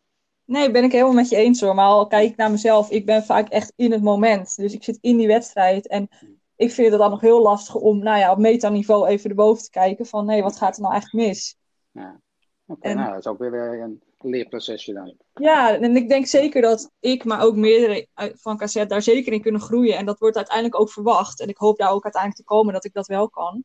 [0.45, 1.75] Nee, ben ik helemaal met je eens hoor.
[1.75, 4.55] Maar al kijk ik naar mezelf, ik ben vaak echt in het moment.
[4.55, 6.09] Dus ik zit in die wedstrijd en
[6.55, 9.69] ik vind het dan nog heel lastig om nou ja, op metaniveau even erboven te
[9.69, 11.57] kijken van nee, wat gaat er nou eigenlijk mis?
[11.91, 12.19] Ja.
[12.67, 15.15] Oké, nou dat is ook weer een leerprocesje dan.
[15.33, 19.41] Ja, en ik denk zeker dat ik, maar ook meerdere van cassette daar zeker in
[19.41, 19.97] kunnen groeien.
[19.97, 21.39] En dat wordt uiteindelijk ook verwacht.
[21.39, 23.63] En ik hoop daar ook uiteindelijk te komen dat ik dat wel kan.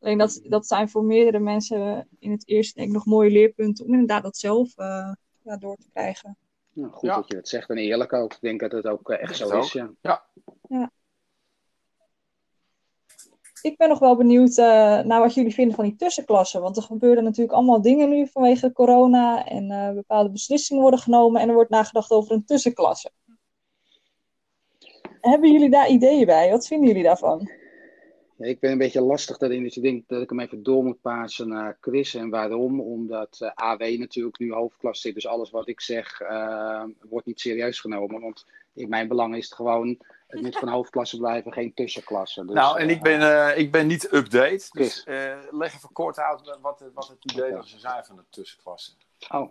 [0.00, 3.84] Alleen dat, dat zijn voor meerdere mensen in het eerste denk ik nog mooie leerpunten
[3.84, 5.12] om inderdaad dat zelf uh,
[5.42, 6.36] ja, door te krijgen.
[6.72, 8.32] Nou, goed dat je het zegt en eerlijk ook.
[8.32, 9.72] Ik denk dat het ook uh, echt zo is.
[9.72, 9.90] Ja.
[10.00, 10.26] ja.
[10.68, 10.90] ja
[13.66, 14.64] ik ben nog wel benieuwd uh,
[15.00, 16.60] naar wat jullie vinden van die tussenklassen.
[16.60, 19.46] Want er gebeuren natuurlijk allemaal dingen nu vanwege corona.
[19.46, 21.40] En uh, bepaalde beslissingen worden genomen.
[21.40, 23.10] En er wordt nagedacht over een tussenklasse.
[25.20, 26.50] Hebben jullie daar ideeën bij?
[26.50, 27.50] Wat vinden jullie daarvan?
[28.36, 29.62] Ja, ik ben een beetje lastig daarin.
[29.62, 32.14] Dus ik denk dat ik hem even door moet passen naar Chris.
[32.14, 32.80] En waarom?
[32.80, 35.14] Omdat uh, AW natuurlijk nu hoofdklasse zit.
[35.14, 36.18] Dus alles wat ik zeg
[37.08, 38.20] wordt niet serieus genomen.
[38.20, 38.44] Want
[38.74, 42.44] in mijn belang is het gewoon het moet van hoofdklasse blijven, geen tussenklasse.
[42.44, 44.68] Dus, nou, en ik ben, uh, ik ben niet update.
[44.70, 47.66] Dus uh, leg even kort uit wat, wat het idee okay.
[47.66, 48.92] zou zijn van de tussenklasse.
[49.28, 49.50] Oh.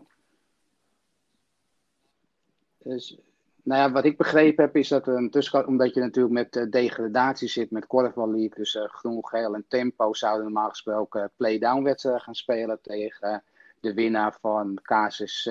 [2.78, 3.17] Dus,
[3.63, 6.71] nou ja, wat ik begrepen heb is dat een tussenklasse, omdat je natuurlijk met uh,
[6.71, 12.21] degradatie zit, met Korfbal League, dus groen, geel en tempo, zouden normaal gesproken play-down wedstrijden
[12.21, 13.43] gaan spelen tegen
[13.80, 15.47] de winnaar van KCC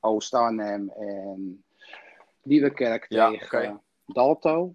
[0.00, 1.64] Oost-Arnhem en
[2.42, 3.80] Nieuwekerk ja, tegen okay.
[4.12, 4.74] Dalto.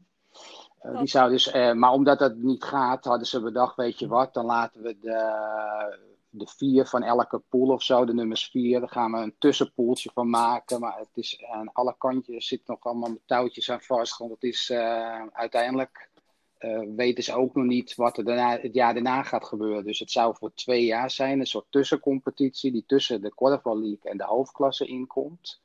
[0.84, 4.08] Uh, die zou dus, uh, maar omdat dat niet gaat, hadden ze bedacht, weet je
[4.08, 5.98] wat, dan laten we de,
[6.30, 10.10] de vier van elke pool of zo, de nummers vier, daar gaan we een tussenpoeltje
[10.14, 10.80] van maken.
[10.80, 14.44] Maar het is aan alle kantjes zit nog allemaal met touwtjes aan vast, want het
[14.44, 16.10] is uh, uiteindelijk
[16.96, 19.84] weten ze ook nog niet wat er daarna, het jaar daarna gaat gebeuren.
[19.84, 24.12] Dus het zou voor twee jaar zijn, een soort tussencompetitie die tussen de Korfbal League
[24.12, 25.62] en de hoofdklasse inkomt.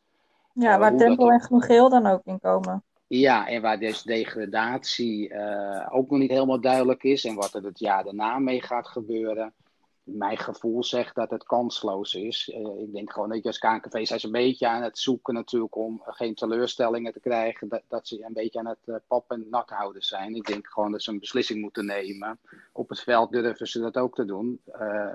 [0.52, 2.82] Ja, waar Tempo en Groen Geel dan ook in komen.
[3.14, 7.64] Ja, en waar dus degradatie uh, ook nog niet helemaal duidelijk is en wat er
[7.64, 9.54] het jaar daarna mee gaat gebeuren.
[10.02, 12.48] Mijn gevoel zegt dat het kansloos is.
[12.48, 15.34] Uh, ik denk gewoon dat je als KNKV zijn ze een beetje aan het zoeken
[15.34, 17.68] natuurlijk om geen teleurstellingen te krijgen.
[17.68, 20.34] Dat, dat ze een beetje aan het uh, en nat houden zijn.
[20.34, 22.38] Ik denk gewoon dat ze een beslissing moeten nemen.
[22.72, 24.60] Op het veld durven ze dat ook te doen.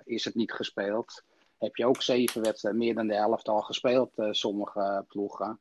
[0.04, 1.24] is het niet gespeeld?
[1.58, 5.60] Heb je ook zeven wedstrijden, meer dan de helft al gespeeld, sommige ploegen.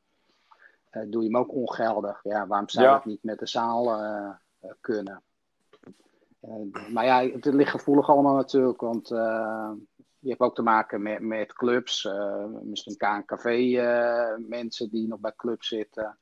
[0.97, 2.19] Eh, doe je hem ook ongeldig.
[2.23, 4.29] Ja, waarom zou het niet met de zaal eh,
[4.59, 5.21] eh, kunnen?
[6.93, 9.07] maar ja, het ligt gevoelig allemaal natuurlijk, want
[10.19, 15.67] je hebt ook te maken met, met clubs, uh, misschien KNKV-mensen die nog bij clubs
[15.67, 16.17] zitten.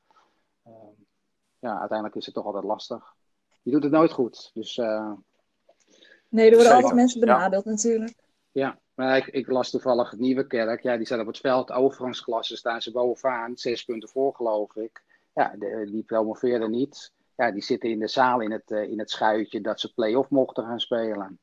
[1.58, 3.14] ja, uiteindelijk is het toch altijd lastig.
[3.62, 4.76] Je doet het nooit goed, dus...
[6.28, 8.14] nee, er worden altijd mensen benadeeld natuurlijk.
[8.52, 10.82] Ja, maar ik, ik, las toevallig het nieuwe kerk.
[10.82, 11.72] Ja, die staat op het veld.
[11.72, 13.56] Overgangsklassen staan ze bovenaan.
[13.56, 15.02] Zes punten voor, geloof ik.
[15.34, 17.12] Ja, die promoveren niet.
[17.36, 20.30] Ja, die zitten in de zaal in het, uh, in het schuitje dat ze play-off
[20.30, 21.38] mochten gaan spelen.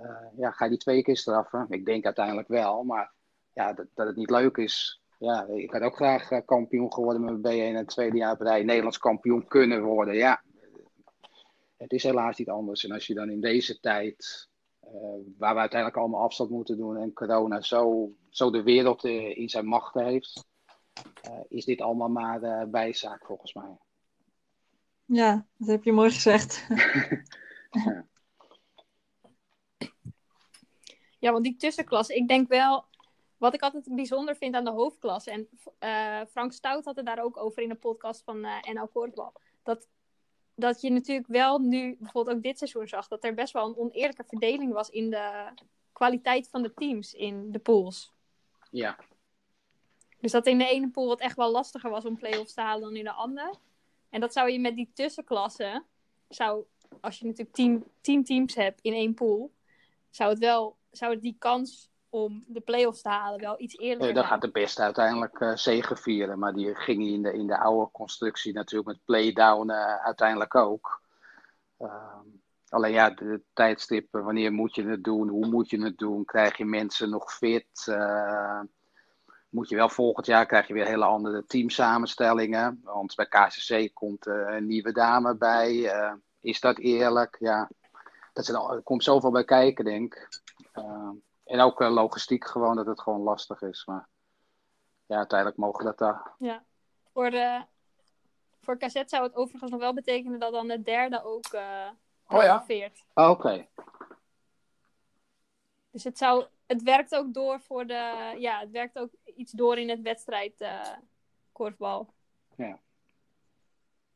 [0.00, 1.66] Uh, ja, ga die twee keer straffen?
[1.68, 2.82] Ik denk uiteindelijk wel.
[2.82, 3.12] Maar
[3.52, 5.02] ja, dat, dat het niet leuk is.
[5.18, 8.36] Ja, ik had ook graag uh, kampioen geworden met mijn B1 en het tweede jaar
[8.36, 10.14] bij Nederlands kampioen kunnen worden.
[10.14, 10.42] Ja,
[11.76, 12.84] het is helaas niet anders.
[12.84, 14.47] En als je dan in deze tijd eh,
[15.38, 19.48] waar we uiteindelijk allemaal afstand moeten doen en corona zo, zo de wereld eh, in
[19.48, 20.46] zijn macht heeft,
[21.22, 23.76] eh, is dit allemaal maar bijzaak volgens mij.
[25.04, 26.66] Ja, dat heb je mooi gezegd.
[27.70, 28.06] ja.
[31.18, 32.84] ja, want die tussenklasse, ik denk wel,
[33.36, 35.48] wat ik altijd bijzonder vind aan de hoofdklasse, en
[36.28, 39.32] Frank Stout had het daar ook over in de podcast van uh, NL Kortbal,
[39.62, 39.88] dat
[40.58, 43.76] dat je natuurlijk wel nu, bijvoorbeeld ook dit seizoen zag, dat er best wel een
[43.76, 45.48] oneerlijke verdeling was in de
[45.92, 48.12] kwaliteit van de teams in de pools.
[48.70, 48.98] Ja.
[50.20, 52.82] Dus dat in de ene pool het echt wel lastiger was om play-offs te halen
[52.82, 53.54] dan in de andere.
[54.10, 55.84] En dat zou je met die tussenklassen,
[56.28, 56.64] zou,
[57.00, 59.52] als je natuurlijk tien, tien teams hebt in één pool,
[60.10, 64.04] zou het wel, zou het die kans om de play-offs te halen wel iets eerder.
[64.04, 66.38] Nee, dan gaat de beste uiteindelijk uh, zegen vieren.
[66.38, 71.02] Maar die ging in de, in de oude constructie natuurlijk met play-down uh, uiteindelijk ook.
[71.78, 72.16] Uh,
[72.68, 76.56] alleen ja, de, tijdstippen, wanneer moet je het doen, hoe moet je het doen, krijg
[76.56, 77.86] je mensen nog fit.
[77.86, 78.60] Uh,
[79.48, 82.80] moet je wel volgend jaar krijg je weer hele andere teamsamenstellingen.
[82.84, 85.92] Want bij KCC komt een nieuwe dame bij.
[86.40, 87.36] is dat eerlijk?
[87.40, 87.70] Ja,
[88.32, 90.28] dat er, er komt zoveel bij kijken, denk ik.
[91.48, 93.84] En ook uh, logistiek gewoon, dat het gewoon lastig is.
[93.86, 94.08] Maar
[95.06, 96.34] ja, uiteindelijk mogen dat daar.
[96.38, 96.64] Ja,
[97.12, 97.64] voor, de,
[98.60, 101.88] voor KZ zou het overigens nog wel betekenen dat dan de derde ook uh,
[102.28, 102.64] oh, ja?
[103.14, 103.66] Oh, Oké.
[105.90, 108.34] Dus het, zou, het werkt ook door voor de.
[108.38, 110.82] Ja, het werkt ook iets door in het wedstrijd uh,
[111.52, 112.14] korfbal.
[112.56, 112.80] Ja.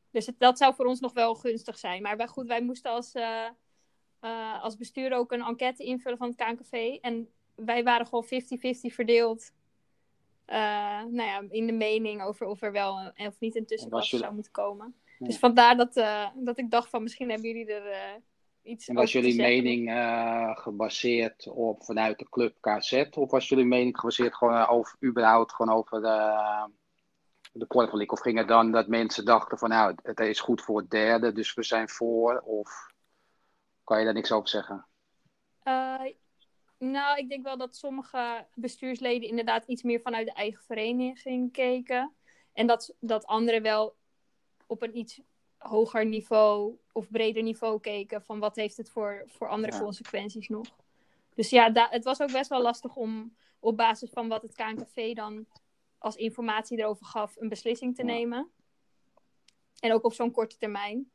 [0.09, 2.01] Dus het, dat zou voor ons nog wel gunstig zijn.
[2.01, 3.15] Maar wij, goed, wij moesten als.
[3.15, 3.49] Uh,
[4.23, 6.97] uh, als bestuur ook een enquête invullen van het KNKV.
[7.01, 8.27] En wij waren gewoon 50-50
[8.93, 9.51] verdeeld.
[10.47, 10.55] Uh,
[11.03, 14.07] nou ja, in de mening over of er wel of niet een jullie...
[14.07, 14.95] zou moeten komen.
[15.19, 15.25] Ja.
[15.25, 18.21] Dus vandaar dat, uh, dat ik dacht van misschien hebben jullie er
[18.61, 19.91] iets En was jullie mening
[20.59, 23.05] gebaseerd op vanuit de club KZ?
[23.11, 26.39] Of was jullie mening gebaseerd gewoon over überhaupt gewoon over de,
[27.51, 28.07] de League?
[28.07, 31.31] Of ging het dan dat mensen dachten van nou, het is goed voor het derde,
[31.31, 32.39] dus we zijn voor?
[32.39, 32.92] Of
[33.93, 34.85] kan je daar niks over zeggen?
[35.63, 36.01] Uh,
[36.77, 42.13] nou, ik denk wel dat sommige bestuursleden inderdaad iets meer vanuit de eigen vereniging keken.
[42.53, 43.95] En dat, dat anderen wel
[44.67, 45.21] op een iets
[45.57, 50.67] hoger niveau of breder niveau keken van wat heeft het voor, voor andere consequenties nog.
[51.35, 55.13] Dus ja, het was ook best wel lastig om op basis van wat het KNKV
[55.13, 55.45] dan
[55.97, 58.51] als informatie erover gaf, een beslissing te nemen.
[59.79, 61.11] En ook op zo'n korte termijn.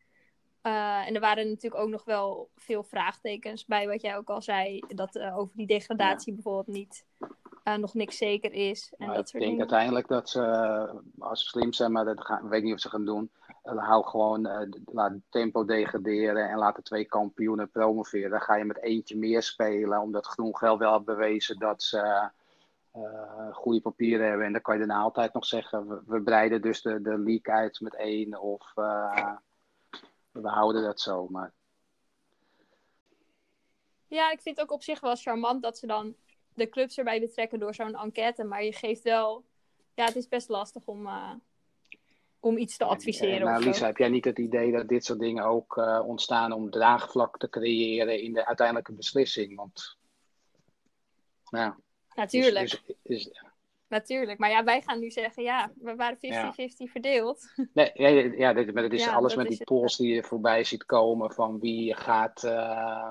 [0.69, 4.43] Uh, en er waren natuurlijk ook nog wel veel vraagtekens bij wat jij ook al
[4.43, 4.83] zei.
[4.89, 6.35] Dat uh, over die degradatie ja.
[6.35, 7.05] bijvoorbeeld niet
[7.65, 8.93] uh, nog niks zeker is.
[8.99, 9.61] En maar dat ik denk dingen.
[9.61, 10.43] uiteindelijk dat ze,
[11.19, 13.31] als ze slim zijn, maar dat gaan, weet niet of ze gaan doen.
[13.63, 18.31] hou gewoon, laat tempo degraderen en laat de twee kampioenen promoveren.
[18.31, 22.31] Dan ga je met eentje meer spelen, omdat Groen Geld wel had bewezen dat ze
[23.53, 24.47] goede papieren hebben.
[24.47, 27.55] En dan kan je daarna altijd nog zeggen, we, we breiden dus de, de league
[27.55, 28.73] uit met één of
[30.43, 31.29] we houden dat zo.
[31.29, 31.53] Maar...
[34.07, 36.15] Ja, ik vind het ook op zich wel charmant dat ze dan
[36.55, 38.45] de clubs erbij betrekken door zo'n enquête.
[38.45, 39.45] Maar je geeft wel.
[39.95, 41.33] Ja, het is best lastig om, uh,
[42.41, 43.47] om iets te adviseren.
[43.47, 46.71] nou, Lisa, heb jij niet het idee dat dit soort dingen ook uh, ontstaan om
[46.71, 49.57] draagvlak te creëren in de uiteindelijke beslissing?
[49.57, 49.97] Want.
[51.51, 51.75] Nou,
[52.15, 52.83] Natuurlijk.
[53.89, 54.39] Natuurlijk.
[54.39, 57.53] Maar ja, wij gaan nu zeggen, ja, we waren 50-50 verdeeld.
[57.73, 60.15] Nee, ja, ja, dit, maar het is Ja, alles dat met is die polls die
[60.15, 63.11] je voorbij ziet komen van wie gaat, eh,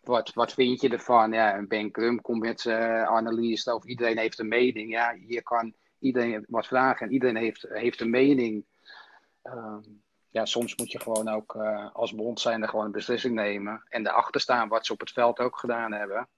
[0.00, 1.32] wat, wat vind je ervan?
[1.32, 4.90] Ja, en Ben Krum komt met zijn analyse of iedereen heeft een mening.
[4.90, 8.64] Ja, hier kan iedereen wat vragen en iedereen heeft, heeft een mening.
[9.42, 9.82] Ehm,
[10.30, 14.06] ja, soms moet je gewoon ook eh, als bond zijn gewoon een beslissing nemen en
[14.06, 16.28] erachter staan wat ze op het veld ook gedaan hebben.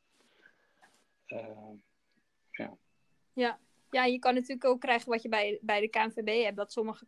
[1.27, 1.75] Ehm,
[2.51, 2.77] Ja,
[3.91, 6.57] je kan natuurlijk ook krijgen wat je bij, bij de KNVB hebt.
[6.57, 7.07] Dat sommige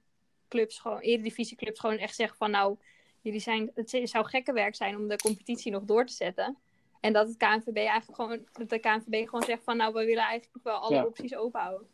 [0.48, 2.76] clubs, gewoon eredivisieclubs, gewoon echt zeggen van nou,
[3.20, 6.58] jullie zijn, het zou gekke werk zijn om de competitie nog door te zetten.
[7.00, 10.22] En dat het KNVB eigenlijk gewoon, dat de KNVB gewoon zegt van nou, we willen
[10.22, 11.04] eigenlijk nog wel alle Ja.
[11.04, 11.88] opties openhouden.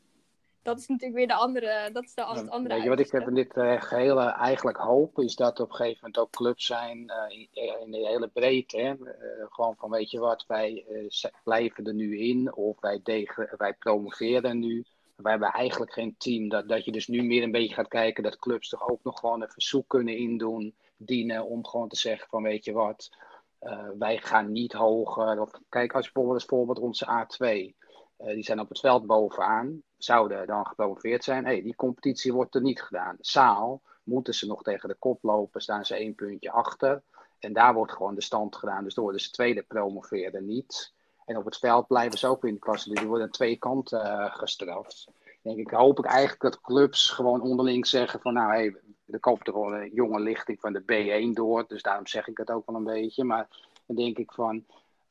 [0.65, 3.11] Dat is natuurlijk weer de andere, dat is de, het andere Weet je wat ik
[3.11, 6.67] heb in dit eh, gehele eigenlijk hoop, is dat op een gegeven moment ook clubs
[6.67, 8.77] zijn eh, in, in de hele breedte.
[8.77, 8.91] Hè?
[8.91, 13.55] Eh, gewoon van weet je wat, wij eh, blijven er nu in of wij, degen,
[13.57, 14.85] wij promoveren nu.
[15.17, 16.49] Wij hebben eigenlijk geen team.
[16.49, 19.19] Dat, dat je dus nu meer een beetje gaat kijken dat clubs toch ook nog
[19.21, 23.11] gewoon een verzoek kunnen indoen, dienen om gewoon te zeggen van weet je wat,
[23.59, 25.41] eh, wij gaan niet hoger.
[25.41, 27.75] Of, kijk, als bijvoorbeeld als voorbeeld onze A2.
[28.17, 31.45] Eh, die zijn op het veld bovenaan, zouden dan gepromoveerd zijn.
[31.45, 33.17] Hey, die competitie wordt er niet gedaan.
[33.21, 37.03] Zaal moeten ze nog tegen de kop lopen, staan ze één puntje achter.
[37.39, 38.85] En daar wordt gewoon de stand gedaan.
[38.85, 40.93] Dus door de tweede promoveren niet.
[41.25, 42.89] En op het veld blijven ze ook in de klasse.
[42.89, 45.09] Dus die worden aan twee kanten eh, gestraft.
[45.43, 48.77] Denk ik, hoop ik eigenlijk dat clubs gewoon onderling zeggen van nou, hey,
[49.07, 51.65] er komt er gewoon een jonge lichting van de B1 door.
[51.69, 53.25] Dus daarom zeg ik het ook wel een beetje.
[53.25, 53.49] Maar
[53.87, 54.65] dan denk ik van,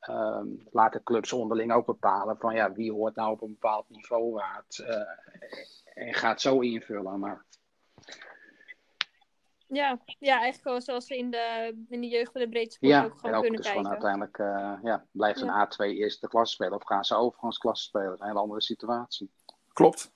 [0.08, 3.88] ehm, laat de clubs onderling ook bepalen van ja, wie hoort nou op een bepaald
[3.88, 4.78] niveau waard.
[4.78, 5.00] eh,
[6.06, 7.18] en gaat zo invullen.
[7.18, 7.44] Maar
[9.66, 12.92] Ja, ja, eigenlijk gewoon zoals we in de, in de jeugd van de breedte sport
[12.92, 14.02] ja, ook en gewoon ook kunnen dus gewoon kijken.
[14.08, 15.68] uiteindelijk eh, ja, blijft een Ja.
[15.72, 18.06] A2 eerste klasse spelen of gaan ze overgangsklasse spelen.
[18.06, 19.30] Dat is een hele andere situatie.
[19.72, 20.12] Klopt.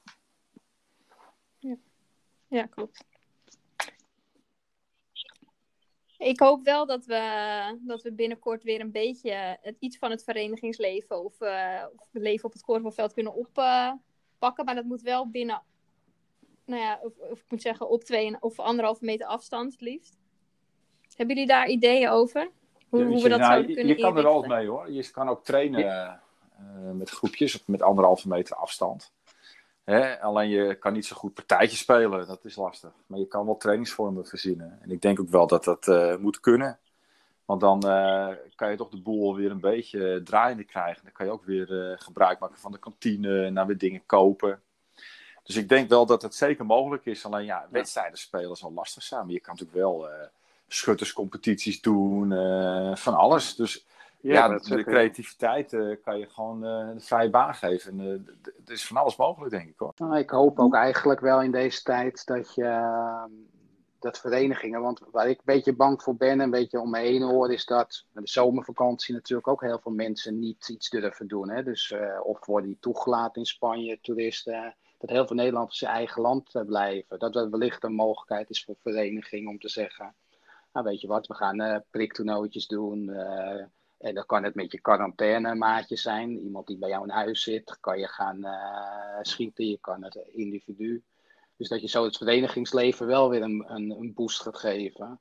[2.48, 3.04] Ja, klopt.
[6.18, 10.24] Ik hoop wel dat we, dat we binnenkort weer een beetje het, iets van het
[10.24, 14.64] verenigingsleven of, eh, of het leven op het korfbalveld kunnen oppakken.
[14.64, 15.62] maar dat moet wel binnen,
[16.64, 20.16] nou ja, of, of ik moet zeggen op twee of anderhalve meter afstand het liefst.
[21.16, 22.50] Hebben jullie daar ideeën over?
[22.88, 24.90] Hoe, hoe we dat Nou, zouden je- kunnen Je kan er altijd mee hoor.
[24.92, 25.84] Je kan ook trainen
[26.58, 29.12] eh, met groepjes of met anderhalve meter afstand.
[29.88, 30.20] Hè?
[30.20, 32.90] Alleen je kan niet zo goed partijtjes spelen, dat is lastig.
[33.06, 34.78] Maar je kan wel trainingsvormen verzinnen.
[34.82, 36.78] En ik denk ook wel dat dat eh, moet kunnen.
[37.44, 41.02] Want dan eh, kan je toch de boel weer een beetje draaiende krijgen.
[41.02, 44.06] Dan kan je ook weer eh, gebruik maken van de kantine en dan weer dingen
[44.06, 44.62] kopen.
[45.48, 47.24] Dus ik denk wel dat het zeker mogelijk is.
[47.24, 49.24] Alleen ja, wedstrijden spelen zal lastig zijn.
[49.24, 50.28] Maar je kan natuurlijk wel eh,
[50.66, 53.54] schutterscompetities doen, eh, van alles.
[53.54, 53.86] Dus
[54.20, 58.00] ja, de, creativiteit eh, kan je gewoon eh, de vrije baan geven.
[58.00, 59.92] En, eh, er is van alles mogelijk, denk ik hoor.
[59.96, 63.24] Nou, ik hoop ook eigenlijk wel in deze tijd dat je uh,
[63.98, 67.22] dat verenigingen, want waar ik een beetje bang voor ben, een beetje om me heen
[67.22, 71.50] hoor, is dat met de zomervakantie natuurlijk ook heel veel mensen niet iets durven doen.
[71.50, 71.62] Hè?
[71.62, 76.22] Dus uh, of worden die toegelaten in Spanje, toeristen, dat heel veel Nederlanders in eigen
[76.22, 77.18] land blijven.
[77.18, 80.14] Dat er wellicht een mogelijkheid is voor verenigingen om te zeggen,
[80.72, 83.08] nou weet je wat, we gaan uh, priktoernooitjes doen.
[83.08, 83.64] uh,
[83.98, 86.38] en dan kan het met je quarantainemaatje zijn.
[86.38, 87.78] Iemand die bij jou in huis zit.
[87.80, 89.66] Kan je gaan uh, schieten.
[89.66, 91.02] Je kan het individu.
[91.56, 95.20] Dus dat je zo het verenigingsleven wel weer een, een, een boost gaat geven.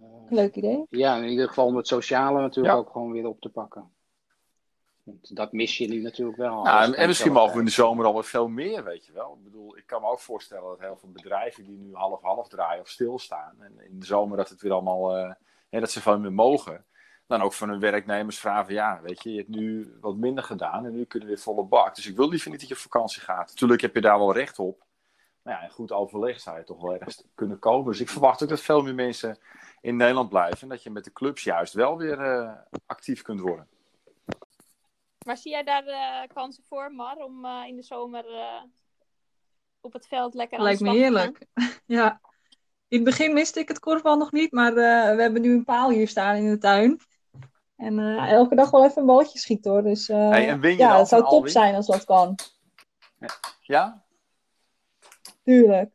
[0.00, 0.86] Uh, Leuk idee.
[0.90, 2.80] Ja, in ieder geval om het sociale natuurlijk Ja.
[2.80, 3.90] ook gewoon weer op te pakken.
[5.02, 6.62] Want dat mis je nu natuurlijk wel.
[6.62, 9.34] Nou, en, misschien mogen we in de zomer al wat veel meer, weet je wel.
[9.38, 12.80] Ik bedoel, ik kan me ook voorstellen dat heel veel bedrijven die nu half-half draaien
[12.80, 13.54] of stilstaan.
[13.60, 15.32] En in de zomer dat het weer allemaal, uh,
[15.68, 16.84] hè, dat ze veel meer mogen
[17.30, 20.84] dan ook van hun werknemers vragen: ja, weet je, je hebt nu wat minder gedaan
[20.84, 21.94] en nu kunnen we weer volle bak.
[21.94, 23.48] Dus ik wil liever niet dat je op vakantie gaat.
[23.48, 24.84] Natuurlijk heb je daar wel recht op.
[25.42, 27.90] Maar ja, in goed overleg zou je toch wel ergens kunnen komen.
[27.90, 29.38] Dus ik verwacht ook dat veel meer mensen
[29.80, 30.60] in Nederland blijven.
[30.60, 32.52] En dat je met de clubs juist wel weer uh,
[32.86, 33.68] actief kunt worden.
[35.26, 38.62] Maar zie jij daar uh, kansen voor, Mar, om uh, in de zomer uh,
[39.80, 41.46] op het veld lekker aan Lijkt me heerlijk.
[41.86, 42.20] ja.
[42.90, 45.64] In het begin miste ik het korfbal nog niet, maar eh, we hebben nu een
[45.64, 47.00] paal hier staan in de tuin.
[47.80, 49.82] En uh, elke dag wel even een balletje schieten hoor.
[49.82, 51.50] Dus uh, hey, en win je ja, dan het zou top Alwin?
[51.50, 52.34] zijn als dat kan.
[53.60, 54.02] Ja?
[55.44, 55.90] Tuurlijk.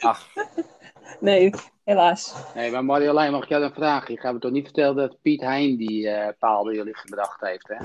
[0.00, 0.26] Ach,
[1.20, 1.52] Nee,
[1.84, 2.34] helaas.
[2.54, 4.08] Nee, maar Marjolein, mag ik jou een vraag?
[4.08, 7.40] Je gaat me toch niet vertellen dat Piet Hein die uh, paal bij jullie gebracht
[7.40, 7.76] heeft, hè?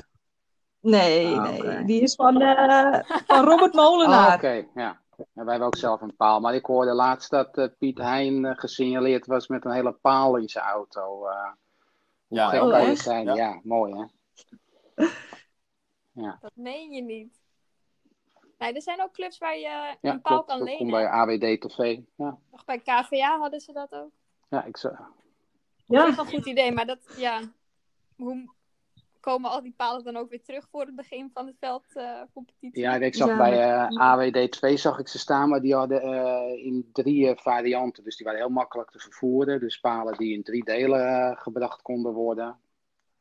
[0.80, 1.86] Nee, Ah, nee.
[1.86, 4.28] Die is van, uh, van Robert Molenaar.
[4.28, 4.99] Ah, Oké, ja.
[5.18, 6.39] En wij hebben ook zelf een paal.
[6.39, 10.38] Maar ik hoorde laatst dat uh, Piet Hein uh, gesignaleerd was met een hele paal
[10.38, 11.28] in zijn auto.
[12.32, 13.01] Hoe Ja, gek kan je echt?
[13.01, 13.25] zijn?
[13.25, 13.36] Ja.
[13.36, 13.59] Ja.
[13.63, 14.05] mooi hè?
[16.41, 17.39] Dat meen je niet.
[18.57, 20.47] Nee, er zijn ook clubs waar je Ja, een paal klopt.
[20.47, 20.77] kan Dat lenen.
[20.79, 21.99] komt bij AWD TV.
[22.15, 24.11] Ja, Nog bij KVA hadden ze dat ook.
[24.49, 24.95] ja ik zou...
[25.86, 27.41] Ja, zich een goed idee, maar dat, ja,
[28.15, 28.53] hoe
[29.22, 32.82] komen al die palen dan ook weer terug voor het begin van de veldcompetitie?
[32.82, 35.76] Ja, ik zag Ja, bij dat- eh, AWD 2 zag ik ze staan, maar die
[35.76, 38.03] hadden eh, in drie eh, varianten.
[38.03, 39.59] Dus die waren heel makkelijk te vervoeren.
[39.59, 42.59] Dus palen die in drie delen gebracht konden worden.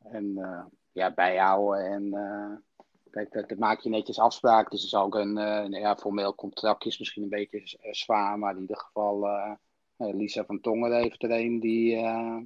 [0.03, 4.71] En eh, ja, bijhouden en eh, kijk, dat, dat maak je netjes afspraak.
[4.71, 8.39] Dus er is ook een, eh, een ja, formeel contract is misschien een beetje zwaar,
[8.39, 9.27] maar in ieder geval
[9.97, 12.37] Lisa van Tongeren heeft er een die, eh,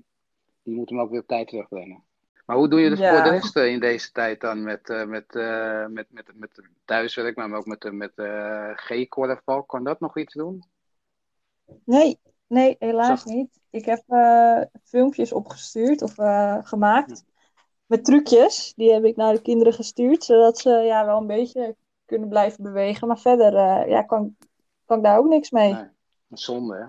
[0.64, 2.03] die moet hem ook weer op tijd terugbrengen.
[2.46, 3.14] Maar hoe doe je het Ja.
[3.14, 6.62] voor de rest eh, in deze tijd dan met, eh, met, eh, met, met, met
[6.86, 8.12] thuiswerk, maar ook met, de- met
[8.76, 9.64] G-korfbal?
[9.64, 10.64] Kan dat nog iets doen?
[11.86, 13.30] nee, nee, helaas Zo.
[13.30, 13.60] niet.
[13.70, 17.24] Ik heb eh, filmpjes opgestuurd of eh, gemaakt
[17.86, 18.74] met trucjes.
[18.76, 21.76] Die heb ik naar de kinderen gestuurd, zodat ze ja, wel een beetje
[22.06, 23.08] kunnen blijven bewegen.
[23.08, 24.36] Maar verder eh, ja, kan,
[24.86, 25.74] kan ik daar ook niks mee.
[25.74, 25.84] Nee.
[26.30, 26.86] Een zonde, hè?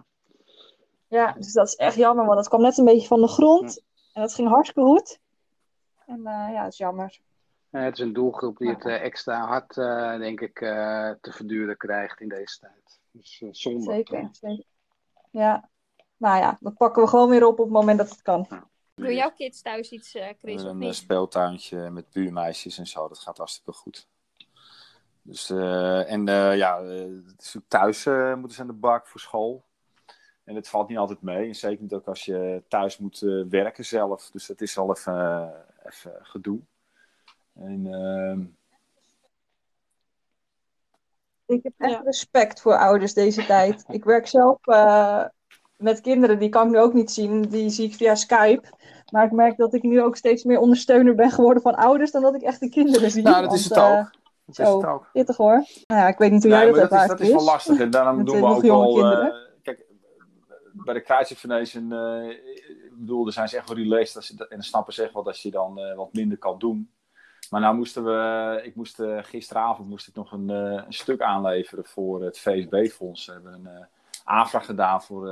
[1.17, 3.83] Ja, dus dat is echt jammer, want het kwam net een beetje van de grond.
[4.13, 5.19] En dat ging hartstikke goed.
[6.07, 7.19] En eh, ja, dat is jammer.
[7.71, 11.33] Eh, het is een doelgroep die het eh, extra hard, eh, denk ik, eh, te
[11.33, 13.01] verduren krijgt in deze tijd.
[13.11, 13.93] Dus zonde.
[13.93, 14.65] Zeker, zeker.
[15.31, 15.69] Ja,
[16.17, 18.49] maar ja, dat pakken we gewoon weer op op het moment dat het kan.
[18.95, 20.95] Doen jouw kids thuis iets, eh, Chris, of een niet?
[20.95, 23.09] speeltuintje met buurmeisjes en zo.
[23.09, 24.09] Dat gaat hartstikke goed.
[25.23, 28.05] Dus, eh, en eh, ja, het is ook thuis
[28.35, 29.65] moeten ze aan de bak voor school.
[30.45, 31.47] En het valt niet altijd mee.
[31.47, 34.31] En zeker niet ook als je thuis moet eh, werken zelf.
[34.31, 35.53] Dus dat is al even,
[35.87, 36.61] even gedoe.
[37.55, 38.41] En, ehm,
[41.47, 42.01] Ik heb echt Ja.
[42.05, 43.84] respect voor ouders deze tijd.
[43.89, 45.24] Ik werk zelf eh,
[45.76, 47.43] met kinderen, die kan ik nu ook niet zien.
[47.43, 48.68] Die zie ik via Skype.
[49.12, 52.22] Maar ik merk dat ik nu ook steeds meer ondersteuner ben geworden van ouders dan
[52.22, 53.22] dat ik echt de kinderen zie.
[53.22, 54.11] nou, dat is het Want, eh, ook.
[54.45, 55.09] Dat is het ook.
[55.12, 55.64] Pittig hoor.
[55.87, 57.45] Nou ja, ik weet niet hoe Nee, jij dat dat is, ervaart, dat is wel
[57.45, 57.80] lastig.
[57.80, 59.26] En daarom doen eh, we nog ook eh,
[59.62, 59.84] kijk,
[60.72, 64.17] bij de Kruisje Foundation, eh, ik bedoel, daar zijn ze echt wel relaxed.
[64.17, 66.59] Als je, en dan snappen ze echt wel dat je dan eh, wat minder kan
[66.59, 66.91] doen.
[67.51, 71.21] Maar nou moesten we, ik moest, eh, gisteravond moest ik nog een, eh, een stuk
[71.21, 73.27] aanleveren voor het VSB-fonds.
[73.27, 73.87] We hebben een
[74.25, 75.29] aanvraag gedaan voor,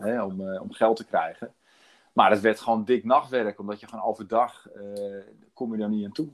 [0.00, 1.54] om, om geld te krijgen.
[2.12, 4.66] Maar het werd gewoon dik nachtwerk, omdat je gewoon overdag
[5.54, 6.28] kom je daar niet aan toe.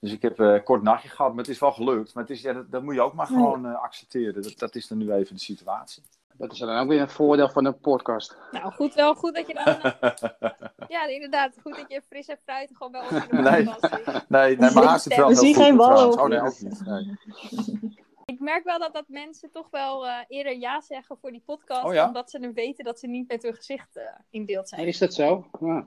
[0.00, 2.14] Dus ik heb een kort nachtje gehad, maar het is wel gelukt.
[2.14, 4.42] Maar het is, ja, dat, dat moet je ook maar gewoon accepteren.
[4.42, 6.02] Dat, dat is dan nu even de situatie.
[6.38, 8.36] Dat is dan ook weer een voordeel van een podcast.
[8.50, 9.64] Nou, goed, wel goed dat je dan...
[9.80, 13.62] eh, ja, inderdaad, goed dat je fris en fruit gewoon wel in de Nee.
[13.64, 14.24] zit.
[14.28, 16.60] Nee, nee maar haar zit wel We heel zien goed geen of Oh nee, ook
[16.60, 16.84] niet.
[16.84, 17.16] Nee.
[18.24, 21.84] Ik merk wel dat, dat mensen toch wel eh, eerder ja zeggen voor die podcast,
[21.84, 22.06] Oh ja?
[22.06, 24.86] omdat ze dan weten dat ze niet met hun gezicht eh, in beeld zijn.
[24.86, 25.46] Is dat zo?
[25.60, 25.86] Ja.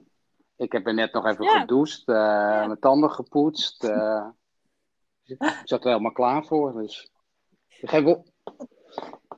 [0.56, 1.60] Ik heb er net nog even Ja.
[1.60, 2.16] gedoucht, eh,
[2.66, 3.84] mijn tanden gepoetst.
[3.84, 4.28] eh.
[5.24, 6.74] ik zat er helemaal klaar voor.
[6.74, 7.12] Dus.
[7.68, 8.04] Geen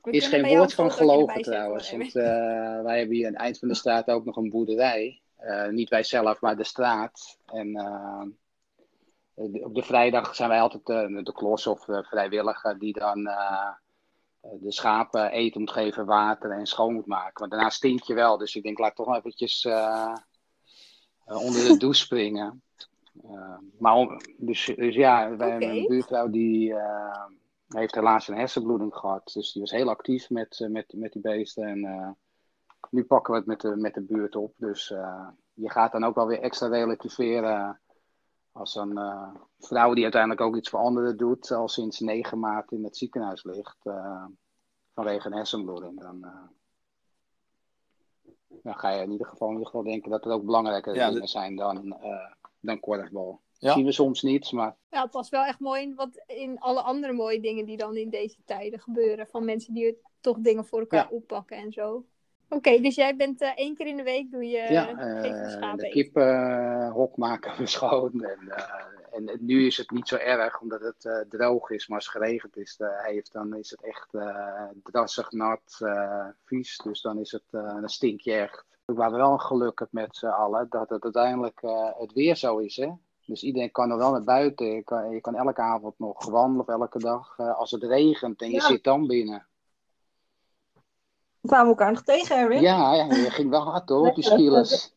[0.04, 1.92] We is geen woord een van gelogen trouwens.
[1.92, 5.22] Want eh, wij hebben hier aan het eind van de straat ook nog een boerderij.
[5.36, 7.38] Eh, niet wij zelf, maar de straat.
[7.46, 8.22] En eh,
[9.64, 10.86] op de vrijdag zijn wij altijd
[11.26, 13.24] de klos of de vrijwilliger die dan
[14.42, 17.40] de schapen eten moet geven, water en schoon moet maken.
[17.40, 18.38] Want daarna stink je wel.
[18.38, 19.66] Dus ik denk, laat toch eventjes
[21.26, 22.62] onder de douche springen.
[23.80, 25.66] Maar om- dus, dus ja, wij, Oké.
[25.66, 26.74] mijn buurvrouw die
[27.74, 29.32] eh, heeft helaas een hersenbloeding gehad.
[29.34, 31.64] Dus die was heel actief met, eh, met, met die beesten.
[31.64, 32.10] En eh,
[32.90, 34.54] nu pakken we het met de, met de buurt op.
[34.58, 37.82] Dus eh, je gaat dan ook wel weer extra relativeren.
[38.52, 39.00] Als een
[39.60, 43.44] vrouw die uiteindelijk ook iets voor anderen doet, al sinds 9 maart in het ziekenhuis
[43.44, 43.78] ligt,
[44.94, 46.26] vanwege een hersenbloeding, dan,
[48.48, 51.06] dan ga je in ieder geval, in ieder geval denken dat er ook belangrijke Ja,
[51.06, 51.98] dingen dat- zijn dan,
[52.60, 53.42] dan korfbal.
[53.64, 53.74] Ja.
[53.74, 56.82] Zien we soms niet, maar Ja, het was wel echt mooi in, wat, in alle
[56.82, 59.28] andere mooie dingen die dan in deze tijden gebeuren.
[59.28, 61.16] Van mensen die toch dingen voor elkaar Ja.
[61.16, 62.06] oppakken en zo.
[62.50, 65.78] Oké, dus jij bent eh, één keer in de week doe je ja, eh, schapen
[65.78, 65.90] de eten.
[66.04, 68.24] kippenhok maken we schoon.
[68.24, 68.74] En, eh,
[69.12, 72.16] en nu is het niet zo erg, omdat het eh, droog is, maar als het
[72.24, 76.78] geregend is, eh, heeft, dan is het echt eh, drassig, nat, eh, vies.
[76.78, 78.66] Dus dan, is het, eh, dan stink je echt.
[78.86, 82.76] We waren wel gelukkig met z'n allen dat het uiteindelijk eh, het weer zo is.
[82.76, 82.90] Hè?
[83.26, 84.66] Dus iedereen kan er wel naar buiten.
[84.66, 87.34] Je kan, je kan elke avond nog wandelen of elke dag.
[87.38, 88.60] eh, als het regent en je Ja.
[88.68, 89.48] zit dan binnen.
[91.42, 92.62] We kwamen elkaar nog tegen, Erwin.
[92.62, 94.94] Ja, ja, je ging wel hard hoor, op die skilers.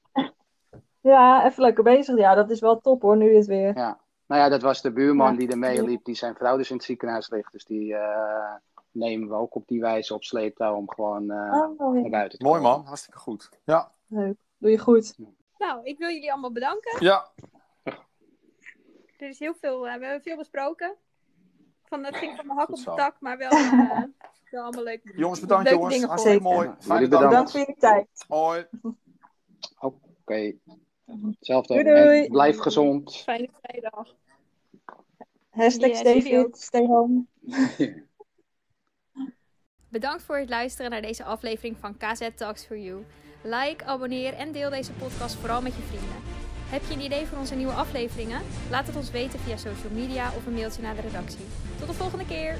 [1.00, 2.16] Ja, even lekker bezig.
[2.18, 3.76] Ja, dat is wel top hoor, nu dit weer.
[3.76, 4.00] Ja.
[4.26, 5.38] Nou ja, dat was de buurman Ja.
[5.38, 7.52] die er meeliep, die zijn vrouw dus in het ziekenhuis ligt.
[7.52, 8.54] Dus die eh,
[8.90, 12.44] nemen we ook op die wijze op sleeptouw om gewoon eh, Oh, naar buiten te
[12.44, 13.48] Mooi man, hartstikke goed.
[13.64, 13.90] Ja.
[14.06, 14.36] Leuk.
[14.58, 15.14] Doe je goed.
[15.58, 17.04] Nou, ik wil jullie allemaal bedanken.
[17.04, 17.28] Ja.
[19.16, 20.96] Er is heel veel, eh, we hebben veel besproken.
[21.84, 24.02] Van, het ging van de hak op de tak, maar wel, eh,
[24.50, 25.12] wel allemaal leuk.
[25.16, 26.04] Jongens, bedankt Leuke jongens.
[26.04, 26.70] Hartstikke mooi.
[26.78, 27.22] Fijne dag.
[27.22, 27.50] bedankt.
[27.50, 28.24] Voor jullie tijd.
[28.28, 28.66] Hoi.
[29.78, 30.52] Oké.
[31.04, 31.74] Hetzelfde.
[31.74, 32.24] Doei, doei.
[32.24, 33.16] En blijf gezond.
[33.16, 34.14] Fijne vrijdag.
[35.50, 37.24] Hashtag stay fit, stay home.
[39.88, 43.04] Bedankt voor het luisteren naar deze aflevering van KZ Talks for You.
[43.42, 46.45] Like, abonneer en deel deze podcast vooral met je vrienden.
[46.68, 48.42] Heb je een idee voor onze nieuwe afleveringen?
[48.70, 51.44] Laat het ons weten via social media of een mailtje naar de redactie.
[51.78, 52.58] Tot de volgende keer!